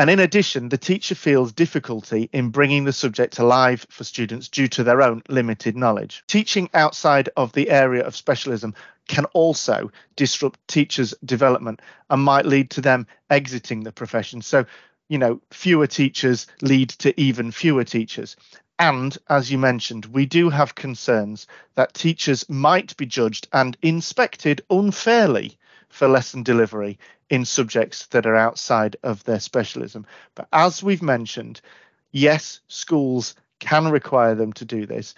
And 0.00 0.08
in 0.08 0.20
addition, 0.20 0.68
the 0.68 0.78
teacher 0.78 1.16
feels 1.16 1.52
difficulty 1.52 2.30
in 2.32 2.50
bringing 2.50 2.84
the 2.84 2.92
subject 2.92 3.40
alive 3.40 3.84
for 3.90 4.04
students 4.04 4.48
due 4.48 4.68
to 4.68 4.84
their 4.84 5.02
own 5.02 5.22
limited 5.28 5.76
knowledge. 5.76 6.22
Teaching 6.28 6.70
outside 6.72 7.28
of 7.36 7.52
the 7.52 7.68
area 7.68 8.04
of 8.04 8.14
specialism 8.14 8.74
can 9.08 9.24
also 9.26 9.90
disrupt 10.14 10.60
teachers' 10.68 11.14
development 11.24 11.82
and 12.10 12.22
might 12.22 12.46
lead 12.46 12.70
to 12.70 12.80
them 12.80 13.08
exiting 13.28 13.82
the 13.82 13.90
profession. 13.90 14.40
So, 14.40 14.66
you 15.08 15.18
know, 15.18 15.40
fewer 15.50 15.86
teachers 15.86 16.46
lead 16.60 16.90
to 16.90 17.18
even 17.20 17.50
fewer 17.50 17.84
teachers. 17.84 18.36
And 18.78 19.16
as 19.28 19.50
you 19.50 19.58
mentioned, 19.58 20.06
we 20.06 20.26
do 20.26 20.50
have 20.50 20.74
concerns 20.74 21.46
that 21.74 21.94
teachers 21.94 22.48
might 22.48 22.96
be 22.96 23.06
judged 23.06 23.48
and 23.52 23.76
inspected 23.82 24.62
unfairly 24.70 25.58
for 25.88 26.06
lesson 26.06 26.42
delivery 26.42 26.98
in 27.30 27.44
subjects 27.44 28.06
that 28.06 28.26
are 28.26 28.36
outside 28.36 28.96
of 29.02 29.24
their 29.24 29.40
specialism. 29.40 30.06
But 30.34 30.48
as 30.52 30.82
we've 30.82 31.02
mentioned, 31.02 31.60
yes, 32.12 32.60
schools 32.68 33.34
can 33.58 33.88
require 33.88 34.34
them 34.34 34.52
to 34.54 34.64
do 34.64 34.86
this. 34.86 35.14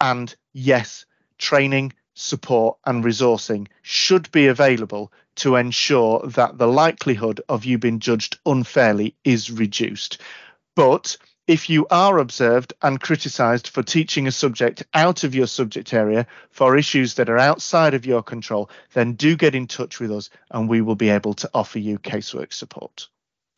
And 0.00 0.34
yes, 0.52 1.06
training, 1.38 1.92
support, 2.14 2.78
and 2.84 3.04
resourcing 3.04 3.68
should 3.82 4.30
be 4.32 4.48
available 4.48 5.12
to 5.36 5.56
ensure 5.56 6.26
that 6.26 6.58
the 6.58 6.66
likelihood 6.66 7.40
of 7.48 7.64
you 7.64 7.78
being 7.78 7.98
judged 7.98 8.38
unfairly 8.44 9.14
is 9.24 9.50
reduced. 9.50 10.20
But 10.74 11.16
if 11.48 11.68
you 11.68 11.86
are 11.90 12.18
observed 12.18 12.72
and 12.82 13.00
criticised 13.00 13.68
for 13.68 13.82
teaching 13.82 14.26
a 14.26 14.32
subject 14.32 14.84
out 14.94 15.24
of 15.24 15.34
your 15.34 15.46
subject 15.46 15.92
area 15.92 16.26
for 16.50 16.76
issues 16.76 17.14
that 17.14 17.28
are 17.28 17.38
outside 17.38 17.94
of 17.94 18.06
your 18.06 18.22
control, 18.22 18.70
then 18.94 19.14
do 19.14 19.36
get 19.36 19.54
in 19.54 19.66
touch 19.66 19.98
with 19.98 20.12
us 20.12 20.30
and 20.50 20.68
we 20.68 20.80
will 20.80 20.94
be 20.94 21.10
able 21.10 21.34
to 21.34 21.50
offer 21.52 21.78
you 21.78 21.98
casework 21.98 22.52
support. 22.52 23.08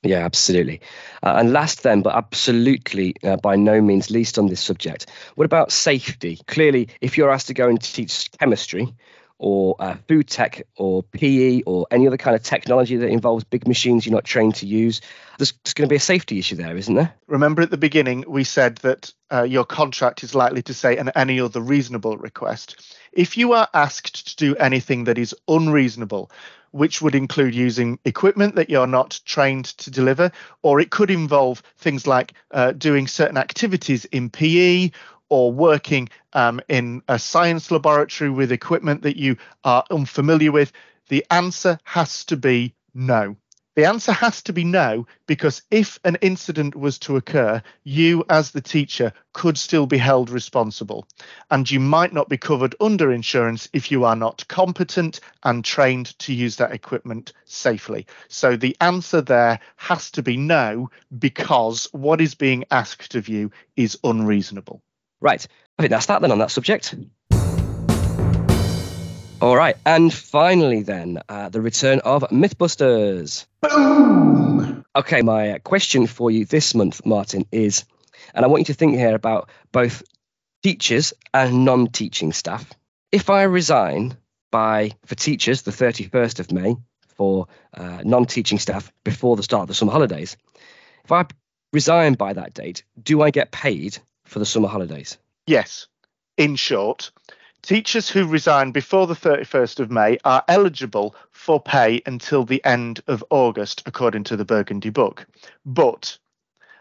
Yeah, 0.02 0.24
absolutely. 0.24 0.80
Uh, 1.22 1.37
and 1.38 1.52
last, 1.52 1.82
then, 1.82 2.02
but 2.02 2.14
absolutely 2.14 3.14
uh, 3.22 3.37
by 3.37 3.56
no 3.56 3.80
means 3.80 4.10
least 4.10 4.38
on 4.38 4.48
this 4.48 4.60
subject, 4.60 5.06
what 5.34 5.46
about 5.46 5.72
safety? 5.72 6.38
Clearly, 6.46 6.88
if 7.00 7.16
you're 7.16 7.30
asked 7.30 7.46
to 7.46 7.54
go 7.54 7.68
and 7.68 7.80
teach 7.80 8.30
chemistry, 8.38 8.94
or 9.44 9.76
uh, 9.78 9.94
food 10.09 10.26
tech 10.26 10.62
or 10.78 11.02
PE 11.02 11.61
or 11.66 11.87
any 11.90 12.07
other 12.07 12.16
kind 12.16 12.35
of 12.35 12.42
technology 12.42 12.96
that 12.96 13.09
involves 13.09 13.44
big 13.44 13.68
machines 13.68 14.07
you're 14.07 14.14
not 14.14 14.24
trained 14.24 14.54
to 14.54 14.66
use, 14.66 15.02
there's, 15.37 15.52
there's 15.62 15.74
going 15.74 15.87
to 15.87 15.92
be 15.92 15.96
a 15.96 16.00
safety 16.00 16.38
issue 16.38 16.57
there, 16.57 16.74
isn't 16.74 16.94
there? 16.94 17.12
Remember 17.26 17.61
at 17.61 17.70
the 17.70 17.76
beginning, 17.76 18.24
we 18.26 18.42
said 18.42 18.76
that 18.76 19.12
uh, 19.30 19.42
your 19.42 19.66
contract 19.66 20.22
is 20.22 20.35
likely 20.35 20.62
to 20.62 20.72
say 20.72 20.96
an 20.96 21.11
any 21.14 21.40
other 21.40 21.61
reasonable 21.61 22.16
request. 22.16 22.96
If 23.12 23.37
you 23.37 23.52
are 23.52 23.68
asked 23.74 24.28
to 24.28 24.37
do 24.37 24.57
anything 24.57 25.04
that 25.04 25.18
is 25.18 25.35
unreasonable, 25.46 26.30
which 26.70 27.02
would 27.02 27.14
include 27.14 27.54
using 27.54 27.98
equipment 28.07 28.57
that 28.57 28.70
you're 28.70 28.87
not 28.87 29.20
trained 29.26 29.66
to 29.66 29.90
deliver, 29.90 30.33
or 30.62 30.80
it 30.80 30.90
could 30.90 31.11
involve 31.11 31.62
things 31.76 32.07
like 32.07 32.33
uh, 32.50 32.72
doing 32.72 33.07
certain 33.07 33.37
activities 33.37 34.07
in 34.07 34.30
PE 34.30 34.90
or 35.28 35.52
working 35.52 36.08
um, 36.32 36.60
in 36.68 37.02
a 37.08 37.18
science 37.18 37.70
laboratory 37.70 38.30
with 38.30 38.52
equipment 38.52 39.02
that 39.02 39.16
you 39.16 39.37
are 39.64 39.84
unfamiliar 39.90 40.52
with? 40.52 40.72
The 41.08 41.24
answer 41.30 41.78
has 41.84 42.24
to 42.26 42.37
be 42.37 42.74
no. 42.94 43.37
The 43.76 43.87
answer 43.87 44.12
has 44.12 44.40
to 44.42 44.52
be 44.52 44.62
no, 44.62 45.08
because 45.26 45.62
if 45.68 45.98
an 46.04 46.16
incident 46.20 46.76
was 46.76 46.96
to 47.00 47.16
occur, 47.16 47.60
you 47.82 48.24
as 48.30 48.52
the 48.52 48.60
teacher 48.60 49.12
could 49.32 49.58
still 49.58 49.87
be 49.87 49.98
held 49.98 50.30
responsible. 50.30 51.08
And 51.50 51.68
you 51.68 51.80
might 51.80 52.12
not 52.12 52.28
be 52.28 52.37
covered 52.37 52.76
under 52.80 53.10
insurance 53.10 53.68
if 53.72 53.90
you 53.90 54.04
are 54.04 54.14
not 54.14 54.46
competent 54.46 55.18
and 55.42 55.64
trained 55.64 56.16
to 56.20 56.32
use 56.32 56.54
that 56.56 56.70
equipment 56.70 57.32
safely. 57.46 58.06
So 58.28 58.54
the 58.54 58.76
answer 58.80 59.20
there 59.20 59.58
has 59.76 60.12
to 60.12 60.22
be 60.22 60.37
no, 60.37 60.90
because 61.18 61.88
what 61.90 62.20
is 62.20 62.37
being 62.37 62.64
asked 62.70 63.16
of 63.16 63.28
you 63.28 63.50
is 63.76 63.98
unreasonable. 64.04 64.82
Right. 65.24 65.46
I 65.78 65.82
think 65.82 65.90
that's 65.90 66.04
that 66.06 66.20
then 66.20 66.32
on 66.32 66.38
that 66.40 66.50
subject. 66.50 66.94
All 69.40 69.56
right, 69.56 69.76
and 69.84 70.12
finally, 70.12 70.82
then 70.82 71.18
uh, 71.28 71.48
the 71.48 71.62
return 71.62 72.00
of 72.00 72.22
MythBusters. 72.24 73.46
Boom! 73.62 74.84
Okay, 74.94 75.22
my 75.22 75.58
question 75.64 76.06
for 76.06 76.30
you 76.30 76.44
this 76.44 76.74
month, 76.74 77.04
Martin, 77.06 77.46
is, 77.50 77.84
and 78.34 78.44
I 78.44 78.48
want 78.48 78.60
you 78.60 78.64
to 78.66 78.74
think 78.74 78.96
here 78.96 79.14
about 79.14 79.48
both 79.72 80.02
teachers 80.62 81.14
and 81.32 81.64
non-teaching 81.64 82.32
staff. 82.32 82.70
If 83.10 83.30
I 83.30 83.44
resign 83.44 84.16
by 84.52 84.92
for 85.06 85.14
teachers 85.14 85.62
the 85.62 85.72
31st 85.72 86.40
of 86.40 86.52
May, 86.52 86.76
for 87.16 87.48
uh, 87.74 88.02
non-teaching 88.04 88.58
staff 88.58 88.92
before 89.04 89.37
the 89.37 89.42
start 89.42 89.62
of 89.62 89.68
the 89.68 89.74
summer 89.74 89.92
holidays, 89.92 90.37
if 91.02 91.12
I 91.12 91.24
resign 91.72 92.12
by 92.12 92.34
that 92.34 92.52
date, 92.52 92.84
do 93.02 93.22
I 93.22 93.30
get 93.30 93.50
paid 93.50 93.98
for 94.24 94.38
the 94.38 94.46
summer 94.46 94.68
holidays? 94.68 95.18
Yes. 95.46 95.87
In 96.37 96.56
short, 96.56 97.10
teachers 97.62 98.08
who 98.08 98.26
resign 98.26 98.72
before 98.72 99.06
the 99.06 99.14
31st 99.14 99.80
of 99.80 99.90
May 99.90 100.18
are 100.24 100.44
eligible 100.48 101.14
for 101.30 101.60
pay 101.60 102.02
until 102.06 102.44
the 102.44 102.64
end 102.64 103.00
of 103.06 103.24
August, 103.30 103.82
according 103.87 104.24
to 104.24 104.37
the 104.37 104.44
Burgundy 104.44 104.90
Book. 104.90 105.26
But, 105.64 106.18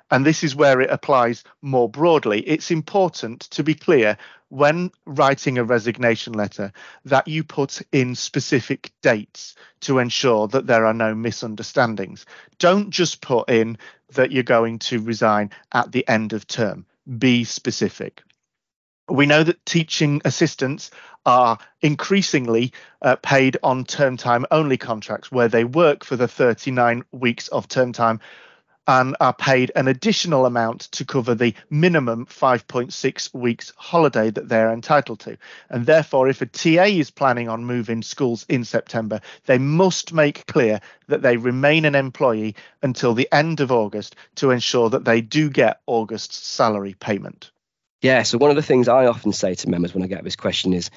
and 0.10 0.26
this 0.26 0.44
is 0.44 0.56
where 0.56 0.82
it 0.82 0.90
applies 0.90 1.44
more 1.62 1.90
broadly, 1.90 2.42
it's 2.42 2.72
important 2.72 3.42
to 3.52 3.64
be 3.64 3.76
clear 3.76 4.18
when 4.50 4.92
writing 5.06 5.58
a 5.58 5.64
resignation 5.64 6.34
letter 6.34 6.72
that 7.06 7.28
you 7.28 7.44
put 7.44 7.82
in 7.92 8.14
specific 8.14 8.92
dates 9.02 9.56
to 9.82 9.98
ensure 9.98 10.48
that 10.48 10.68
there 10.68 10.86
are 10.86 10.94
no 10.94 11.16
misunderstandings. 11.16 12.26
Don't 12.60 12.92
just 12.92 13.22
put 13.22 13.50
in 13.50 13.78
that 14.14 14.32
you're 14.32 14.44
going 14.44 14.78
to 14.78 15.02
resign 15.02 15.50
at 15.72 15.92
the 15.92 16.08
end 16.08 16.34
of 16.34 16.46
term. 16.46 16.86
Be 17.18 17.44
specific. 17.44 18.24
We 19.10 19.26
know 19.26 19.44
that 19.44 19.66
teaching 19.66 20.22
assistants 20.24 20.92
are 21.26 21.58
increasingly 21.82 22.72
uh, 23.02 23.18
paid 23.18 23.58
on 23.64 23.84
term 23.84 24.18
time 24.18 24.46
only 24.52 24.78
contracts 24.78 25.32
where 25.32 25.48
they 25.50 25.66
work 25.66 26.04
for 26.04 26.16
the 26.16 26.28
39 26.28 27.04
weeks 27.12 27.48
of 27.50 27.68
term 27.68 27.92
time 27.92 28.20
and 28.88 29.16
are 29.20 29.34
paid 29.34 29.72
an 29.76 29.88
additional 29.88 30.46
amount 30.46 30.82
to 30.92 31.06
cover 31.06 31.36
the 31.36 31.54
minimum 31.70 32.26
5.6 32.26 33.34
weeks 33.34 33.74
holiday 33.76 34.30
that 34.30 34.50
they're 34.50 34.74
entitled 34.74 35.20
to. 35.22 35.38
And 35.70 35.86
therefore, 35.86 36.28
if 36.28 36.42
a 36.42 36.46
TA 36.46 36.84
is 36.86 37.12
planning 37.12 37.50
on 37.50 37.66
moving 37.66 38.02
schools 38.02 38.46
in 38.50 38.66
September, 38.66 39.22
they 39.46 39.58
must 39.58 40.14
make 40.14 40.46
clear 40.48 40.82
that 41.08 41.22
they 41.22 41.38
remain 41.38 41.86
an 41.86 41.96
employee 41.96 42.56
until 42.82 43.14
the 43.14 43.30
end 43.32 43.60
of 43.60 43.72
August 43.72 44.16
to 44.36 44.52
ensure 44.52 44.90
that 44.90 45.06
they 45.06 45.22
do 45.22 45.50
get 45.50 45.82
August's 45.86 46.38
salary 46.38 46.96
payment. 47.00 47.52
Yeah, 48.02 48.24
so 48.24 48.38
one 48.38 48.50
of 48.50 48.58
the 48.58 48.62
things 48.62 48.90
I 48.90 49.06
often 49.06 49.32
say 49.32 49.56
to 49.56 49.70
members 49.70 49.94
when 49.94 50.04
I 50.04 50.08
get 50.08 50.26
this 50.26 50.36
question 50.36 50.74
is 50.74 50.90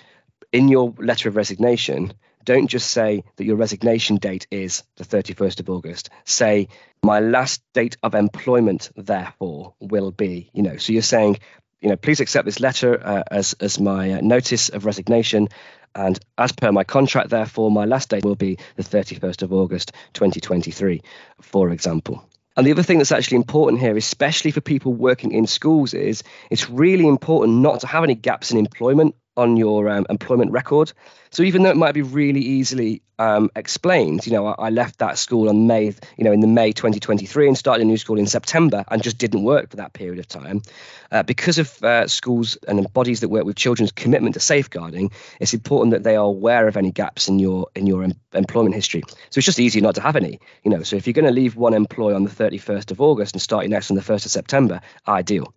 in 0.52 0.68
your 0.68 0.92
letter 0.98 1.28
of 1.28 1.36
resignation, 1.36 2.12
don't 2.46 2.68
just 2.68 2.90
say 2.90 3.24
that 3.36 3.44
your 3.44 3.56
resignation 3.56 4.16
date 4.16 4.46
is 4.50 4.84
the 4.96 5.04
31st 5.04 5.60
of 5.60 5.68
August. 5.68 6.08
Say, 6.24 6.68
my 7.02 7.20
last 7.20 7.62
date 7.74 7.98
of 8.02 8.14
employment, 8.14 8.90
therefore, 8.96 9.74
will 9.80 10.12
be, 10.12 10.48
you 10.54 10.62
know, 10.62 10.78
so 10.78 10.92
you're 10.92 11.02
saying, 11.02 11.38
you 11.80 11.90
know, 11.90 11.96
please 11.96 12.20
accept 12.20 12.46
this 12.46 12.60
letter 12.60 13.04
uh, 13.04 13.24
as, 13.30 13.52
as 13.60 13.78
my 13.78 14.12
uh, 14.12 14.20
notice 14.22 14.70
of 14.70 14.86
resignation. 14.86 15.48
And 15.94 16.18
as 16.38 16.52
per 16.52 16.72
my 16.72 16.84
contract, 16.84 17.30
therefore, 17.30 17.70
my 17.70 17.84
last 17.84 18.10
date 18.10 18.24
will 18.24 18.36
be 18.36 18.58
the 18.76 18.82
31st 18.82 19.42
of 19.42 19.52
August, 19.52 19.92
2023, 20.14 21.02
for 21.42 21.70
example. 21.70 22.24
And 22.56 22.66
the 22.66 22.70
other 22.70 22.82
thing 22.82 22.98
that's 22.98 23.12
actually 23.12 23.36
important 23.36 23.82
here, 23.82 23.96
especially 23.96 24.52
for 24.52 24.60
people 24.62 24.94
working 24.94 25.32
in 25.32 25.46
schools, 25.46 25.94
is 25.94 26.22
it's 26.50 26.70
really 26.70 27.06
important 27.06 27.58
not 27.58 27.80
to 27.80 27.86
have 27.86 28.04
any 28.04 28.14
gaps 28.14 28.50
in 28.50 28.56
employment 28.56 29.14
on 29.36 29.56
your 29.56 29.88
um, 29.88 30.06
employment 30.08 30.50
record. 30.52 30.92
So 31.30 31.42
even 31.42 31.62
though 31.62 31.70
it 31.70 31.76
might 31.76 31.92
be 31.92 32.02
really 32.02 32.40
easily 32.40 33.02
um, 33.18 33.50
explained, 33.56 34.26
you 34.26 34.32
know, 34.32 34.46
I, 34.46 34.66
I, 34.66 34.70
left 34.70 34.98
that 34.98 35.18
school 35.18 35.48
on 35.48 35.66
May, 35.66 35.94
you 36.16 36.24
know, 36.24 36.32
in 36.32 36.40
the 36.40 36.46
May 36.46 36.72
2023 36.72 37.48
and 37.48 37.58
started 37.58 37.82
a 37.82 37.84
new 37.84 37.96
school 37.96 38.18
in 38.18 38.26
September 38.26 38.84
and 38.88 39.02
just 39.02 39.18
didn't 39.18 39.42
work 39.42 39.70
for 39.70 39.76
that 39.76 39.92
period 39.92 40.18
of 40.18 40.28
time. 40.28 40.62
Uh, 41.10 41.22
because 41.22 41.58
of 41.58 41.82
uh, 41.82 42.06
schools 42.08 42.56
and 42.68 42.92
bodies 42.92 43.20
that 43.20 43.28
work 43.28 43.44
with 43.44 43.56
children's 43.56 43.92
commitment 43.92 44.34
to 44.34 44.40
safeguarding, 44.40 45.10
it's 45.40 45.54
important 45.54 45.92
that 45.92 46.02
they 46.02 46.16
are 46.16 46.24
aware 46.24 46.68
of 46.68 46.76
any 46.76 46.92
gaps 46.92 47.28
in 47.28 47.38
your 47.38 47.68
in 47.74 47.86
your 47.86 48.02
em- 48.02 48.20
employment 48.34 48.74
history. 48.74 49.02
So 49.30 49.38
it's 49.38 49.46
just 49.46 49.60
easier 49.60 49.82
not 49.82 49.94
to 49.96 50.00
have 50.00 50.16
any, 50.16 50.40
you 50.62 50.70
know. 50.70 50.82
So 50.82 50.96
if 50.96 51.06
you're 51.06 51.14
going 51.14 51.26
to 51.26 51.30
leave 51.32 51.56
one 51.56 51.74
employee 51.74 52.14
on 52.14 52.24
the 52.24 52.30
31st 52.30 52.90
of 52.90 53.00
August 53.00 53.34
and 53.34 53.42
start 53.42 53.64
your 53.64 53.70
next 53.70 53.90
on 53.90 53.96
the 53.96 54.02
1st 54.02 54.26
of 54.26 54.30
September, 54.30 54.80
ideal. 55.06 55.54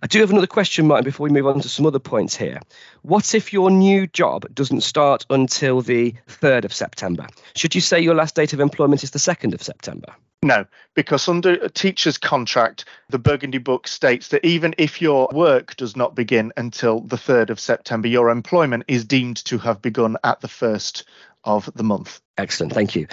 I 0.00 0.06
do 0.06 0.20
have 0.20 0.30
another 0.30 0.46
question, 0.46 0.86
Martin, 0.86 1.04
before 1.04 1.24
we 1.24 1.32
move 1.32 1.46
on 1.46 1.60
to 1.60 1.68
some 1.68 1.84
other 1.84 1.98
points 1.98 2.36
here. 2.36 2.60
What 3.02 3.34
if 3.34 3.52
your 3.52 3.70
new 3.70 4.06
job 4.06 4.46
doesn't 4.54 4.82
start 4.82 5.26
until 5.28 5.82
the 5.82 6.14
3rd 6.28 6.64
of 6.64 6.72
September? 6.72 7.26
Should 7.56 7.74
you 7.74 7.80
say 7.80 8.00
your 8.00 8.14
last 8.14 8.36
date 8.36 8.52
of 8.52 8.60
employment 8.60 9.02
is 9.02 9.10
the 9.10 9.18
2nd 9.18 9.54
of 9.54 9.62
September? 9.62 10.14
No, 10.44 10.66
because 10.94 11.26
under 11.26 11.54
a 11.54 11.68
teacher's 11.68 12.16
contract, 12.16 12.84
the 13.08 13.18
Burgundy 13.18 13.58
Book 13.58 13.88
states 13.88 14.28
that 14.28 14.44
even 14.44 14.72
if 14.78 15.02
your 15.02 15.28
work 15.32 15.74
does 15.74 15.96
not 15.96 16.14
begin 16.14 16.52
until 16.56 17.00
the 17.00 17.16
3rd 17.16 17.50
of 17.50 17.58
September, 17.58 18.06
your 18.06 18.30
employment 18.30 18.84
is 18.86 19.04
deemed 19.04 19.44
to 19.46 19.58
have 19.58 19.82
begun 19.82 20.16
at 20.22 20.40
the 20.40 20.48
1st 20.48 21.02
of 21.42 21.68
the 21.74 21.82
month. 21.82 22.20
Excellent, 22.36 22.72
thank 22.72 22.94
you. 22.94 23.08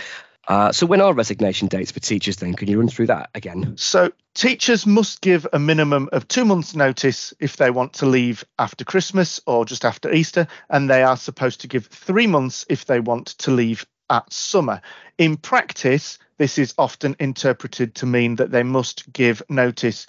Uh, 0.47 0.71
so, 0.71 0.85
when 0.85 1.01
are 1.01 1.13
resignation 1.13 1.67
dates 1.67 1.91
for 1.91 1.99
teachers 1.99 2.37
then? 2.37 2.53
Can 2.53 2.67
you 2.67 2.79
run 2.79 2.87
through 2.87 3.07
that 3.07 3.29
again? 3.33 3.73
So, 3.77 4.11
teachers 4.35 4.85
must 4.85 5.21
give 5.21 5.47
a 5.51 5.59
minimum 5.59 6.09
of 6.11 6.27
two 6.27 6.45
months' 6.45 6.75
notice 6.75 7.33
if 7.39 7.57
they 7.57 7.71
want 7.71 7.93
to 7.93 8.05
leave 8.05 8.43
after 8.59 8.85
Christmas 8.85 9.41
or 9.47 9.65
just 9.65 9.85
after 9.85 10.11
Easter, 10.13 10.47
and 10.69 10.89
they 10.89 11.03
are 11.03 11.17
supposed 11.17 11.61
to 11.61 11.67
give 11.67 11.87
three 11.87 12.27
months 12.27 12.65
if 12.69 12.85
they 12.85 12.99
want 12.99 13.27
to 13.39 13.51
leave 13.51 13.85
at 14.09 14.31
summer. 14.31 14.81
In 15.17 15.37
practice, 15.37 16.19
this 16.37 16.57
is 16.57 16.73
often 16.77 17.15
interpreted 17.19 17.95
to 17.95 18.05
mean 18.05 18.35
that 18.35 18.51
they 18.51 18.63
must 18.63 19.11
give 19.13 19.41
notice 19.49 20.05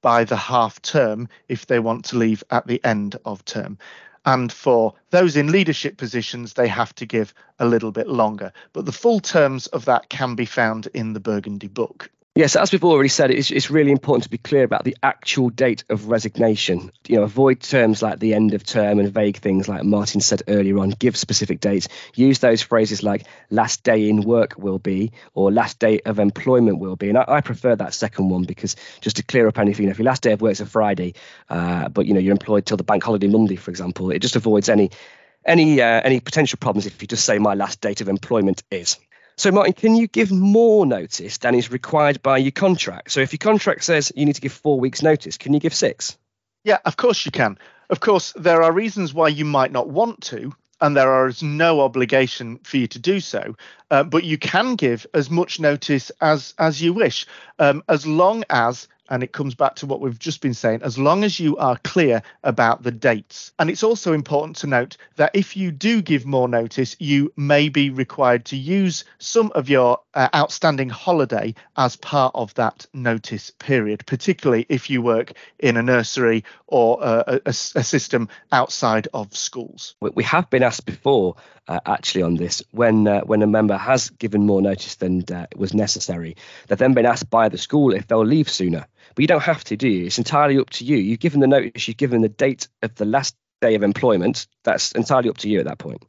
by 0.00 0.24
the 0.24 0.36
half 0.36 0.80
term 0.82 1.28
if 1.48 1.66
they 1.66 1.78
want 1.78 2.04
to 2.06 2.18
leave 2.18 2.44
at 2.50 2.66
the 2.66 2.82
end 2.84 3.16
of 3.24 3.44
term. 3.44 3.78
And 4.24 4.52
for 4.52 4.94
those 5.10 5.36
in 5.36 5.50
leadership 5.50 5.96
positions, 5.96 6.54
they 6.54 6.68
have 6.68 6.94
to 6.96 7.06
give 7.06 7.34
a 7.58 7.66
little 7.66 7.90
bit 7.90 8.08
longer. 8.08 8.52
But 8.72 8.86
the 8.86 8.92
full 8.92 9.20
terms 9.20 9.66
of 9.68 9.84
that 9.86 10.08
can 10.10 10.34
be 10.34 10.46
found 10.46 10.86
in 10.94 11.12
the 11.12 11.20
Burgundy 11.20 11.68
book. 11.68 12.10
Yes, 12.34 12.56
as 12.56 12.72
we've 12.72 12.82
already 12.82 13.10
said, 13.10 13.30
it's, 13.30 13.50
it's 13.50 13.70
really 13.70 13.90
important 13.90 14.24
to 14.24 14.30
be 14.30 14.38
clear 14.38 14.64
about 14.64 14.84
the 14.84 14.96
actual 15.02 15.50
date 15.50 15.84
of 15.90 16.08
resignation. 16.08 16.90
You 17.06 17.16
know, 17.16 17.24
avoid 17.24 17.60
terms 17.60 18.00
like 18.00 18.20
the 18.20 18.32
end 18.32 18.54
of 18.54 18.64
term 18.64 18.98
and 19.00 19.12
vague 19.12 19.36
things 19.36 19.68
like 19.68 19.84
Martin 19.84 20.22
said 20.22 20.42
earlier 20.48 20.78
on. 20.78 20.90
Give 20.90 21.14
specific 21.14 21.60
dates. 21.60 21.88
Use 22.14 22.38
those 22.38 22.62
phrases 22.62 23.02
like 23.02 23.26
last 23.50 23.82
day 23.82 24.08
in 24.08 24.22
work 24.22 24.54
will 24.56 24.78
be 24.78 25.12
or 25.34 25.52
last 25.52 25.78
day 25.78 26.00
of 26.06 26.18
employment 26.18 26.78
will 26.78 26.96
be. 26.96 27.10
And 27.10 27.18
I, 27.18 27.24
I 27.28 27.40
prefer 27.42 27.76
that 27.76 27.92
second 27.92 28.30
one 28.30 28.44
because 28.44 28.76
just 29.02 29.16
to 29.16 29.22
clear 29.22 29.46
up 29.46 29.58
anything, 29.58 29.82
you 29.82 29.88
know, 29.88 29.92
if 29.92 29.98
your 29.98 30.06
last 30.06 30.22
day 30.22 30.32
of 30.32 30.40
work 30.40 30.52
is 30.52 30.62
a 30.62 30.66
Friday, 30.66 31.12
uh, 31.50 31.90
but 31.90 32.06
you 32.06 32.14
know 32.14 32.20
you're 32.20 32.32
employed 32.32 32.64
till 32.64 32.78
the 32.78 32.82
bank 32.82 33.04
holiday 33.04 33.28
Monday, 33.28 33.56
for 33.56 33.70
example, 33.70 34.10
it 34.10 34.20
just 34.20 34.36
avoids 34.36 34.70
any 34.70 34.90
any 35.44 35.82
uh, 35.82 36.00
any 36.02 36.18
potential 36.20 36.56
problems 36.58 36.86
if 36.86 37.02
you 37.02 37.08
just 37.08 37.26
say 37.26 37.38
my 37.38 37.52
last 37.52 37.82
date 37.82 38.00
of 38.00 38.08
employment 38.08 38.62
is. 38.70 38.98
So, 39.36 39.50
Martin, 39.50 39.72
can 39.72 39.96
you 39.96 40.06
give 40.06 40.30
more 40.30 40.84
notice 40.86 41.38
than 41.38 41.54
is 41.54 41.70
required 41.70 42.22
by 42.22 42.38
your 42.38 42.52
contract? 42.52 43.10
So, 43.10 43.20
if 43.20 43.32
your 43.32 43.38
contract 43.38 43.84
says 43.84 44.12
you 44.14 44.26
need 44.26 44.34
to 44.34 44.40
give 44.40 44.52
four 44.52 44.78
weeks' 44.78 45.02
notice, 45.02 45.38
can 45.38 45.54
you 45.54 45.60
give 45.60 45.74
six? 45.74 46.16
Yeah, 46.64 46.78
of 46.84 46.96
course 46.96 47.24
you 47.24 47.32
can. 47.32 47.58
Of 47.90 48.00
course, 48.00 48.32
there 48.36 48.62
are 48.62 48.72
reasons 48.72 49.12
why 49.12 49.28
you 49.28 49.44
might 49.44 49.72
not 49.72 49.88
want 49.88 50.20
to, 50.22 50.52
and 50.80 50.96
there 50.96 51.26
is 51.26 51.42
no 51.42 51.80
obligation 51.80 52.58
for 52.62 52.76
you 52.76 52.86
to 52.88 52.98
do 52.98 53.20
so. 53.20 53.56
Uh, 53.90 54.04
but 54.04 54.24
you 54.24 54.38
can 54.38 54.74
give 54.76 55.06
as 55.14 55.30
much 55.30 55.60
notice 55.60 56.10
as 56.20 56.54
as 56.58 56.80
you 56.82 56.92
wish, 56.92 57.26
um, 57.58 57.82
as 57.88 58.06
long 58.06 58.44
as 58.50 58.88
and 59.12 59.22
it 59.22 59.32
comes 59.32 59.54
back 59.54 59.74
to 59.74 59.84
what 59.84 60.00
we've 60.00 60.18
just 60.18 60.40
been 60.40 60.54
saying, 60.54 60.80
as 60.82 60.98
long 60.98 61.22
as 61.22 61.38
you 61.38 61.54
are 61.58 61.76
clear 61.84 62.22
about 62.44 62.82
the 62.82 62.90
dates. 62.90 63.52
And 63.58 63.68
it's 63.68 63.82
also 63.82 64.14
important 64.14 64.56
to 64.56 64.66
note 64.66 64.96
that 65.16 65.32
if 65.34 65.54
you 65.54 65.70
do 65.70 66.00
give 66.00 66.24
more 66.24 66.48
notice, 66.48 66.96
you 66.98 67.30
may 67.36 67.68
be 67.68 67.90
required 67.90 68.46
to 68.46 68.56
use 68.56 69.04
some 69.18 69.52
of 69.54 69.68
your 69.68 70.00
uh, 70.14 70.30
outstanding 70.34 70.88
holiday 70.88 71.54
as 71.76 71.94
part 71.96 72.34
of 72.34 72.54
that 72.54 72.86
notice 72.94 73.50
period, 73.50 74.02
particularly 74.06 74.64
if 74.70 74.88
you 74.88 75.02
work 75.02 75.34
in 75.58 75.76
a 75.76 75.82
nursery 75.82 76.42
or 76.66 76.98
a, 77.02 77.40
a, 77.44 77.50
a 77.50 77.52
system 77.52 78.30
outside 78.50 79.08
of 79.12 79.36
schools. 79.36 79.94
We 80.00 80.24
have 80.24 80.48
been 80.48 80.62
asked 80.62 80.86
before 80.86 81.36
uh, 81.68 81.80
actually 81.86 82.22
on 82.22 82.36
this 82.36 82.62
when 82.70 83.06
uh, 83.06 83.20
when 83.22 83.42
a 83.42 83.46
member 83.46 83.76
has 83.76 84.10
given 84.10 84.46
more 84.46 84.62
notice 84.62 84.96
than 84.96 85.24
uh, 85.32 85.46
was 85.56 85.74
necessary. 85.74 86.36
They've 86.66 86.78
then 86.78 86.94
been 86.94 87.06
asked 87.06 87.30
by 87.30 87.48
the 87.48 87.58
school 87.58 87.94
if 87.94 88.06
they'll 88.06 88.24
leave 88.24 88.50
sooner, 88.50 88.86
but 89.14 89.22
you 89.22 89.28
don't 89.28 89.42
have 89.42 89.64
to, 89.64 89.76
do 89.76 89.88
you? 89.88 90.06
It's 90.06 90.18
entirely 90.18 90.58
up 90.58 90.70
to 90.70 90.84
you. 90.84 90.96
You've 90.96 91.20
given 91.20 91.40
the 91.40 91.46
notice, 91.46 91.86
you've 91.86 91.96
given 91.96 92.22
the 92.22 92.28
date 92.28 92.68
of 92.82 92.94
the 92.96 93.04
last 93.04 93.36
day 93.60 93.74
of 93.74 93.82
employment. 93.82 94.46
That's 94.64 94.92
entirely 94.92 95.28
up 95.28 95.38
to 95.38 95.48
you 95.48 95.60
at 95.60 95.66
that 95.66 95.78
point. 95.78 96.04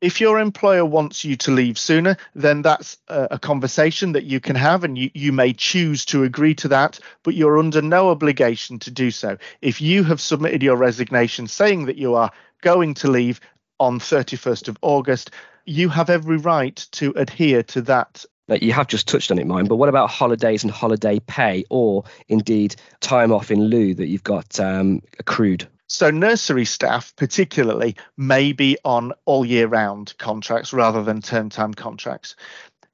If 0.00 0.20
your 0.20 0.38
employer 0.38 0.84
wants 0.84 1.24
you 1.24 1.34
to 1.36 1.50
leave 1.50 1.78
sooner, 1.78 2.18
then 2.34 2.60
that's 2.60 2.98
a, 3.08 3.38
conversation 3.38 4.12
that 4.12 4.24
you 4.24 4.38
can 4.38 4.54
have, 4.54 4.84
and 4.84 4.98
you, 4.98 5.10
you 5.14 5.32
may 5.32 5.54
choose 5.54 6.04
to 6.06 6.24
agree 6.24 6.54
to 6.56 6.68
that, 6.68 6.98
but 7.22 7.34
you're 7.34 7.58
under 7.58 7.80
no 7.80 8.10
obligation 8.10 8.78
to 8.80 8.90
do 8.90 9.10
so. 9.10 9.38
If 9.62 9.80
you 9.80 10.04
have 10.04 10.20
submitted 10.20 10.62
your 10.62 10.76
resignation 10.76 11.46
saying 11.46 11.86
that 11.86 11.96
you 11.96 12.16
are 12.16 12.30
going 12.60 12.92
to 12.94 13.10
leave 13.10 13.40
on 13.80 13.98
31st 13.98 14.68
of 14.68 14.78
August, 14.82 15.30
you 15.64 15.88
have 15.88 16.10
every 16.10 16.36
right 16.36 16.76
to 16.92 17.12
adhere 17.16 17.62
to 17.64 17.82
that. 17.82 18.24
You 18.48 18.72
have 18.72 18.88
just 18.88 19.08
touched 19.08 19.30
on 19.30 19.38
it, 19.38 19.46
mine, 19.46 19.66
but 19.66 19.76
what 19.76 19.88
about 19.88 20.10
holidays 20.10 20.64
and 20.64 20.70
holiday 20.70 21.18
pay, 21.20 21.64
or 21.70 22.04
indeed 22.28 22.76
time 23.00 23.32
off 23.32 23.50
in 23.50 23.64
lieu 23.64 23.94
that 23.94 24.06
you've 24.06 24.22
got 24.22 24.60
um, 24.60 25.00
accrued? 25.18 25.66
So, 25.86 26.10
nursery 26.10 26.64
staff, 26.64 27.14
particularly, 27.16 27.96
may 28.16 28.52
be 28.52 28.76
on 28.84 29.12
all 29.26 29.44
year 29.44 29.66
round 29.66 30.14
contracts 30.18 30.72
rather 30.72 31.02
than 31.02 31.22
term 31.22 31.50
time 31.50 31.72
contracts 31.72 32.36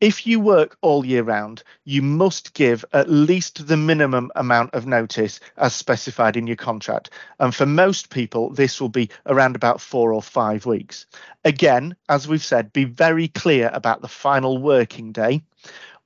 if 0.01 0.27
you 0.27 0.41
work 0.41 0.79
all 0.81 1.05
year 1.05 1.23
round, 1.23 1.63
you 1.85 2.01
must 2.01 2.55
give 2.55 2.85
at 2.93 3.11
least 3.11 3.67
the 3.67 3.77
minimum 3.77 4.31
amount 4.35 4.73
of 4.73 4.87
notice 4.87 5.41
as 5.59 5.75
specified 5.75 6.37
in 6.37 6.47
your 6.47 6.57
contract. 6.57 7.11
And 7.39 7.55
for 7.55 7.67
most 7.67 8.09
people, 8.09 8.51
this 8.51 8.81
will 8.81 8.89
be 8.89 9.11
around 9.27 9.57
about 9.57 9.81
four 9.81 10.15
or 10.15 10.23
five 10.23 10.65
weeks. 10.65 11.05
Again, 11.45 11.95
as 12.09 12.27
we've 12.27 12.43
said, 12.43 12.73
be 12.73 12.85
very 12.85 13.29
clear 13.29 13.71
about 13.75 14.01
the 14.01 14.09
final 14.09 14.59
working 14.59 15.13
day 15.13 15.43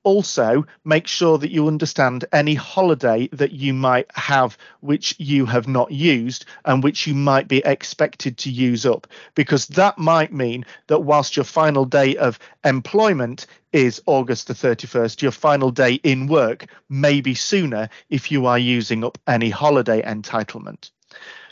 also 0.05 0.63
make 0.85 1.07
sure 1.07 1.37
that 1.39 1.51
you 1.51 1.67
understand 1.67 2.23
any 2.31 2.53
holiday 2.53 3.27
that 3.33 3.51
you 3.51 3.73
might 3.73 4.05
have 4.15 4.55
which 4.79 5.15
you 5.17 5.45
have 5.47 5.67
not 5.67 5.91
used 5.91 6.45
and 6.63 6.83
which 6.83 7.07
you 7.07 7.13
might 7.15 7.47
be 7.47 7.57
expected 7.65 8.37
to 8.37 8.51
use 8.51 8.85
up 8.85 9.07
because 9.33 9.65
that 9.67 9.97
might 9.97 10.31
mean 10.31 10.63
that 10.87 10.99
whilst 10.99 11.35
your 11.35 11.43
final 11.43 11.85
day 11.85 12.15
of 12.17 12.37
employment 12.63 13.47
is 13.75 14.01
August 14.05 14.47
the 14.47 14.53
31st 14.53 15.21
your 15.21 15.31
final 15.31 15.69
day 15.69 15.95
in 15.95 16.27
work 16.27 16.65
maybe 16.87 17.35
sooner 17.35 17.89
if 18.09 18.31
you 18.31 18.45
are 18.45 18.57
using 18.57 19.03
up 19.03 19.17
any 19.27 19.49
holiday 19.49 20.01
entitlement 20.01 20.91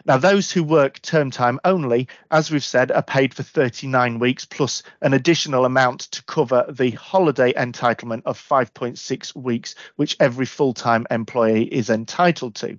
now, 0.06 0.18
those 0.18 0.52
who 0.52 0.64
work 0.64 1.02
term 1.02 1.32
time 1.32 1.62
only, 1.64 2.10
as 2.30 2.52
we've 2.52 2.64
said, 2.64 2.92
are 2.92 3.02
paid 3.02 3.34
for 3.34 3.44
39 3.44 4.20
weeks 4.20 4.44
plus 4.44 4.84
an 5.02 5.14
additional 5.14 5.64
amount 5.64 6.02
to 6.12 6.24
cover 6.24 6.66
the 6.70 6.92
holiday 6.92 7.54
entitlement 7.54 8.24
of 8.26 8.38
5.6 8.38 9.36
weeks, 9.36 9.76
which 9.96 10.18
every 10.20 10.46
full 10.46 10.74
time 10.74 11.08
employee 11.10 11.74
is 11.74 11.90
entitled 11.90 12.56
to. 12.56 12.78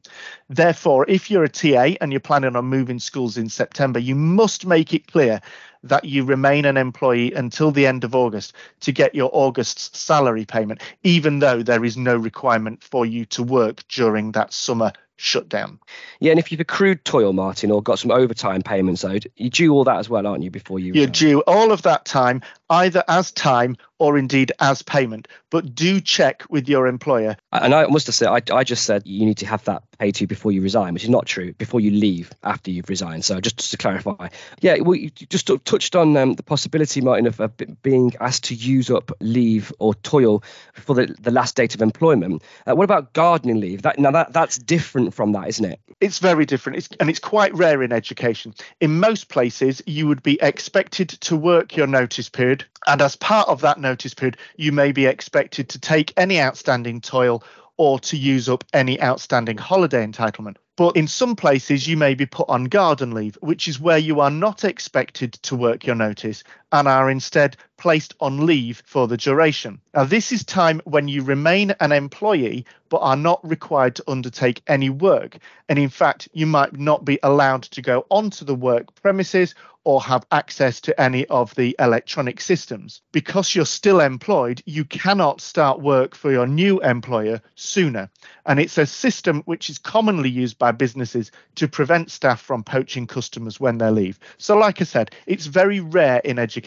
Therefore, 0.50 1.06
if 1.08 1.30
you're 1.30 1.44
a 1.44 1.48
TA 1.48 1.96
and 2.02 2.12
you're 2.12 2.20
planning 2.20 2.56
on 2.56 2.66
moving 2.66 2.98
schools 2.98 3.38
in 3.38 3.48
September, 3.48 3.98
you 3.98 4.14
must 4.14 4.66
make 4.66 4.92
it 4.92 5.10
clear 5.10 5.40
that 5.84 6.04
you 6.04 6.24
remain 6.24 6.64
an 6.64 6.76
employee 6.76 7.32
until 7.32 7.70
the 7.70 7.86
end 7.86 8.04
of 8.04 8.14
August 8.14 8.54
to 8.80 8.92
get 8.92 9.14
your 9.14 9.30
August's 9.32 9.98
salary 9.98 10.44
payment, 10.44 10.82
even 11.02 11.38
though 11.38 11.62
there 11.62 11.84
is 11.84 11.96
no 11.96 12.16
requirement 12.16 12.82
for 12.82 13.06
you 13.06 13.24
to 13.26 13.42
work 13.42 13.86
during 13.88 14.32
that 14.32 14.52
summer 14.52 14.92
shut 15.24 15.48
down. 15.48 15.78
Yeah, 16.20 16.30
and 16.30 16.38
if 16.38 16.52
you've 16.52 16.60
accrued 16.60 17.04
toil, 17.04 17.32
Martin, 17.32 17.70
or 17.70 17.82
got 17.82 17.98
some 17.98 18.10
overtime 18.10 18.62
payments 18.62 19.04
owed, 19.04 19.30
you 19.36 19.50
due 19.50 19.72
all 19.72 19.84
that 19.84 19.98
as 19.98 20.08
well, 20.08 20.26
aren't 20.26 20.44
you, 20.44 20.50
before 20.50 20.78
you? 20.78 20.92
You're 20.92 21.06
due 21.06 21.40
all 21.46 21.72
of 21.72 21.82
that 21.82 22.04
time 22.04 22.42
either 22.70 23.02
as 23.08 23.32
time 23.32 23.76
or 23.98 24.18
indeed 24.18 24.52
as 24.60 24.82
payment. 24.82 25.28
But 25.50 25.74
do 25.74 26.00
check 26.00 26.42
with 26.50 26.68
your 26.68 26.86
employer. 26.86 27.36
And 27.52 27.74
I 27.74 27.86
must 27.86 28.06
have 28.06 28.14
said, 28.14 28.28
I, 28.28 28.42
I 28.56 28.64
just 28.64 28.84
said 28.84 29.02
you 29.06 29.24
need 29.24 29.38
to 29.38 29.46
have 29.46 29.64
that 29.64 29.82
paid 29.98 30.16
to 30.16 30.22
you 30.22 30.26
before 30.26 30.52
you 30.52 30.62
resign, 30.62 30.94
which 30.94 31.04
is 31.04 31.10
not 31.10 31.26
true. 31.26 31.52
Before 31.54 31.80
you 31.80 31.90
leave, 31.90 32.32
after 32.42 32.70
you've 32.70 32.88
resigned. 32.88 33.24
So 33.24 33.40
just, 33.40 33.58
just 33.58 33.70
to 33.70 33.76
clarify, 33.76 34.28
yeah, 34.60 34.80
we 34.80 35.10
just 35.10 35.50
touched 35.64 35.94
on 35.94 36.16
um, 36.16 36.34
the 36.34 36.42
possibility, 36.42 37.00
Martin, 37.00 37.26
of 37.26 37.40
uh, 37.40 37.48
being 37.82 38.12
asked 38.20 38.44
to 38.44 38.54
use 38.54 38.90
up 38.90 39.12
leave 39.20 39.72
or 39.78 39.94
toil 39.94 40.42
for 40.74 40.94
the, 40.94 41.14
the 41.20 41.30
last 41.30 41.56
date 41.56 41.74
of 41.74 41.82
employment. 41.82 42.42
Uh, 42.66 42.74
what 42.74 42.84
about 42.84 43.12
gardening 43.12 43.60
leave? 43.60 43.82
That 43.82 43.98
now 43.98 44.10
that 44.10 44.32
that's 44.32 44.58
different 44.58 45.14
from 45.14 45.32
that, 45.32 45.48
isn't 45.48 45.64
it? 45.64 45.80
It's 46.00 46.18
very 46.18 46.46
different, 46.46 46.78
it's, 46.78 46.88
and 46.98 47.08
it's 47.08 47.20
quite 47.20 47.54
rare 47.54 47.82
in 47.82 47.92
education. 47.92 48.54
In 48.80 48.98
most 48.98 49.28
places, 49.28 49.82
you 49.86 50.08
would 50.08 50.22
be 50.22 50.40
expected 50.42 51.08
to 51.10 51.36
work 51.36 51.76
your 51.76 51.86
notice 51.86 52.28
period 52.28 52.64
and 52.86 53.00
as 53.00 53.16
part 53.16 53.48
of 53.48 53.62
that 53.62 53.80
notice 53.80 53.93
period, 53.96 54.36
you 54.56 54.72
may 54.72 54.92
be 54.92 55.06
expected 55.06 55.68
to 55.70 55.78
take 55.78 56.12
any 56.16 56.40
outstanding 56.40 57.00
toil 57.00 57.42
or 57.76 57.98
to 57.98 58.16
use 58.16 58.48
up 58.48 58.64
any 58.72 59.00
outstanding 59.02 59.58
holiday 59.58 60.06
entitlement. 60.06 60.56
But 60.76 60.96
in 60.96 61.06
some 61.06 61.36
places, 61.36 61.86
you 61.86 61.96
may 61.96 62.14
be 62.14 62.26
put 62.26 62.48
on 62.48 62.64
garden 62.64 63.12
leave, 63.12 63.38
which 63.40 63.68
is 63.68 63.78
where 63.78 63.98
you 63.98 64.20
are 64.20 64.30
not 64.30 64.64
expected 64.64 65.34
to 65.34 65.54
work 65.54 65.86
your 65.86 65.94
notice 65.94 66.42
and 66.74 66.88
are 66.88 67.08
instead 67.08 67.56
placed 67.76 68.14
on 68.18 68.46
leave 68.46 68.82
for 68.84 69.06
the 69.06 69.16
duration. 69.16 69.80
Now, 69.94 70.04
this 70.04 70.32
is 70.32 70.44
time 70.44 70.82
when 70.84 71.06
you 71.06 71.22
remain 71.22 71.72
an 71.78 71.92
employee 71.92 72.66
but 72.88 72.98
are 72.98 73.16
not 73.16 73.48
required 73.48 73.94
to 73.96 74.10
undertake 74.10 74.62
any 74.66 74.90
work. 74.90 75.38
And 75.68 75.78
in 75.78 75.88
fact, 75.88 76.28
you 76.32 76.46
might 76.46 76.76
not 76.78 77.04
be 77.04 77.18
allowed 77.22 77.62
to 77.62 77.82
go 77.82 78.06
onto 78.10 78.44
the 78.44 78.54
work 78.54 78.94
premises 78.96 79.54
or 79.84 80.02
have 80.02 80.26
access 80.32 80.80
to 80.80 80.98
any 80.98 81.26
of 81.26 81.54
the 81.56 81.76
electronic 81.78 82.40
systems. 82.40 83.02
Because 83.12 83.54
you're 83.54 83.66
still 83.66 84.00
employed, 84.00 84.62
you 84.64 84.84
cannot 84.84 85.40
start 85.40 85.80
work 85.80 86.14
for 86.14 86.32
your 86.32 86.46
new 86.46 86.80
employer 86.80 87.40
sooner. 87.54 88.08
And 88.46 88.58
it's 88.58 88.78
a 88.78 88.86
system 88.86 89.42
which 89.44 89.68
is 89.68 89.78
commonly 89.78 90.30
used 90.30 90.58
by 90.58 90.72
businesses 90.72 91.30
to 91.56 91.68
prevent 91.68 92.10
staff 92.10 92.40
from 92.40 92.64
poaching 92.64 93.06
customers 93.06 93.60
when 93.60 93.78
they 93.78 93.90
leave. 93.90 94.18
So, 94.38 94.56
like 94.56 94.80
I 94.80 94.84
said, 94.84 95.10
it's 95.26 95.46
very 95.46 95.80
rare 95.80 96.20
in 96.24 96.38
education, 96.38 96.63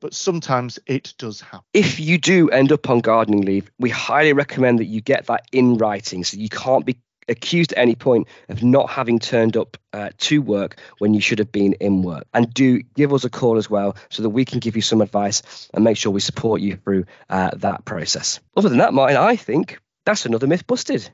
but 0.00 0.14
sometimes 0.14 0.78
it 0.86 1.14
does 1.18 1.40
happen. 1.40 1.64
If 1.72 2.00
you 2.00 2.18
do 2.18 2.48
end 2.50 2.72
up 2.72 2.88
on 2.88 3.00
gardening 3.00 3.42
leave, 3.42 3.70
we 3.78 3.90
highly 3.90 4.32
recommend 4.32 4.78
that 4.78 4.86
you 4.86 5.00
get 5.00 5.26
that 5.26 5.46
in 5.52 5.76
writing 5.78 6.24
so 6.24 6.36
you 6.36 6.48
can't 6.48 6.86
be 6.86 6.98
accused 7.28 7.72
at 7.72 7.78
any 7.78 7.94
point 7.94 8.28
of 8.48 8.62
not 8.62 8.90
having 8.90 9.18
turned 9.18 9.56
up 9.56 9.76
uh, 9.92 10.10
to 10.18 10.42
work 10.42 10.76
when 10.98 11.14
you 11.14 11.20
should 11.20 11.38
have 11.38 11.52
been 11.52 11.74
in 11.74 12.02
work. 12.02 12.26
And 12.34 12.52
do 12.52 12.82
give 12.94 13.12
us 13.12 13.24
a 13.24 13.30
call 13.30 13.56
as 13.56 13.70
well 13.70 13.96
so 14.10 14.22
that 14.22 14.30
we 14.30 14.44
can 14.44 14.58
give 14.58 14.76
you 14.76 14.82
some 14.82 15.00
advice 15.00 15.68
and 15.74 15.84
make 15.84 15.96
sure 15.96 16.12
we 16.12 16.20
support 16.20 16.60
you 16.60 16.76
through 16.76 17.04
uh, 17.30 17.50
that 17.56 17.84
process. 17.84 18.40
Other 18.56 18.68
than 18.68 18.78
that, 18.78 18.94
Martin, 18.94 19.16
I 19.16 19.36
think 19.36 19.80
that's 20.04 20.26
another 20.26 20.46
myth 20.46 20.66
busted. 20.66 21.08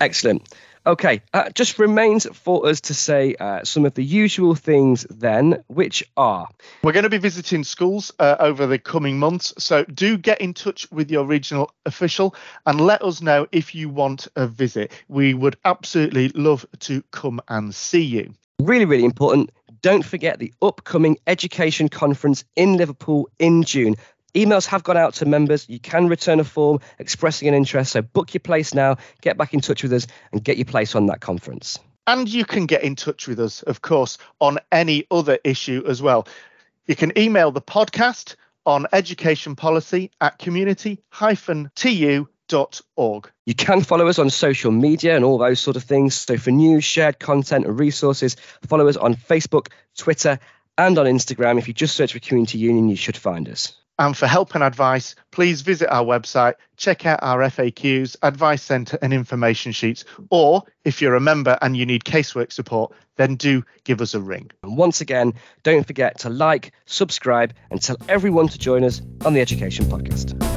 Excellent. 0.00 0.48
Okay, 0.84 1.22
uh, 1.32 1.48
just 1.50 1.78
remains 1.78 2.26
for 2.32 2.66
us 2.66 2.80
to 2.82 2.94
say 2.94 3.36
uh, 3.38 3.62
some 3.62 3.86
of 3.86 3.94
the 3.94 4.02
usual 4.02 4.56
things 4.56 5.06
then, 5.10 5.62
which 5.68 6.02
are. 6.16 6.48
We're 6.82 6.92
going 6.92 7.04
to 7.04 7.08
be 7.08 7.18
visiting 7.18 7.62
schools 7.62 8.10
uh, 8.18 8.34
over 8.40 8.66
the 8.66 8.80
coming 8.80 9.16
months, 9.16 9.54
so 9.58 9.84
do 9.84 10.18
get 10.18 10.40
in 10.40 10.54
touch 10.54 10.90
with 10.90 11.08
your 11.08 11.24
regional 11.24 11.72
official 11.86 12.34
and 12.66 12.80
let 12.80 13.02
us 13.02 13.22
know 13.22 13.46
if 13.52 13.76
you 13.76 13.90
want 13.90 14.26
a 14.34 14.48
visit. 14.48 14.90
We 15.06 15.34
would 15.34 15.56
absolutely 15.64 16.30
love 16.30 16.66
to 16.80 17.02
come 17.12 17.40
and 17.46 17.72
see 17.72 18.02
you. 18.02 18.34
Really, 18.58 18.84
really 18.84 19.04
important. 19.04 19.50
Don't 19.82 20.04
forget 20.04 20.38
the 20.38 20.52
upcoming 20.62 21.16
education 21.26 21.88
conference 21.88 22.44
in 22.54 22.76
Liverpool 22.76 23.28
in 23.38 23.64
June. 23.64 23.96
Emails 24.34 24.66
have 24.66 24.82
gone 24.82 24.96
out 24.96 25.14
to 25.14 25.26
members. 25.26 25.68
You 25.68 25.78
can 25.78 26.08
return 26.08 26.40
a 26.40 26.44
form 26.44 26.80
expressing 26.98 27.48
an 27.48 27.54
interest. 27.54 27.92
So 27.92 28.02
book 28.02 28.32
your 28.32 28.40
place 28.40 28.74
now, 28.74 28.96
get 29.20 29.36
back 29.36 29.54
in 29.54 29.60
touch 29.60 29.82
with 29.82 29.92
us, 29.92 30.06
and 30.32 30.42
get 30.42 30.56
your 30.56 30.64
place 30.64 30.94
on 30.94 31.06
that 31.06 31.20
conference. 31.20 31.78
And 32.06 32.28
you 32.28 32.44
can 32.44 32.66
get 32.66 32.82
in 32.82 32.96
touch 32.96 33.28
with 33.28 33.38
us, 33.38 33.62
of 33.62 33.82
course, 33.82 34.18
on 34.40 34.58
any 34.72 35.06
other 35.10 35.38
issue 35.44 35.84
as 35.86 36.02
well. 36.02 36.26
You 36.86 36.96
can 36.96 37.16
email 37.16 37.52
the 37.52 37.62
podcast 37.62 38.34
on 38.66 38.86
education 38.92 39.54
policy 39.54 40.10
at 40.20 40.38
community-tu.org. 40.38 43.30
You 43.46 43.54
can 43.54 43.80
follow 43.82 44.08
us 44.08 44.18
on 44.18 44.30
social 44.30 44.72
media 44.72 45.14
and 45.14 45.24
all 45.24 45.38
those 45.38 45.60
sort 45.60 45.76
of 45.76 45.84
things. 45.84 46.14
So 46.14 46.36
for 46.38 46.50
news, 46.50 46.84
shared 46.84 47.20
content, 47.20 47.66
and 47.66 47.78
resources, 47.78 48.36
follow 48.66 48.88
us 48.88 48.96
on 48.96 49.14
Facebook, 49.14 49.68
Twitter, 49.96 50.40
and 50.78 50.98
on 50.98 51.06
Instagram. 51.06 51.58
If 51.58 51.68
you 51.68 51.74
just 51.74 51.94
search 51.94 52.14
for 52.14 52.18
Community 52.18 52.58
Union, 52.58 52.88
you 52.88 52.96
should 52.96 53.16
find 53.16 53.48
us. 53.48 53.76
And 53.98 54.16
for 54.16 54.26
help 54.26 54.54
and 54.54 54.64
advice, 54.64 55.14
please 55.30 55.60
visit 55.60 55.92
our 55.92 56.04
website, 56.04 56.54
check 56.76 57.06
out 57.06 57.20
our 57.22 57.40
FAQs, 57.40 58.16
advice 58.22 58.62
centre, 58.62 58.98
and 59.02 59.12
information 59.12 59.72
sheets. 59.72 60.04
Or 60.30 60.62
if 60.84 61.00
you're 61.00 61.14
a 61.14 61.20
member 61.20 61.58
and 61.62 61.76
you 61.76 61.86
need 61.86 62.04
casework 62.04 62.52
support, 62.52 62.92
then 63.16 63.36
do 63.36 63.64
give 63.84 64.00
us 64.00 64.14
a 64.14 64.20
ring. 64.20 64.50
And 64.62 64.76
once 64.76 65.00
again, 65.00 65.34
don't 65.62 65.86
forget 65.86 66.18
to 66.20 66.30
like, 66.30 66.72
subscribe, 66.86 67.54
and 67.70 67.80
tell 67.80 67.96
everyone 68.08 68.48
to 68.48 68.58
join 68.58 68.82
us 68.82 69.02
on 69.24 69.34
the 69.34 69.40
Education 69.40 69.86
Podcast. 69.86 70.51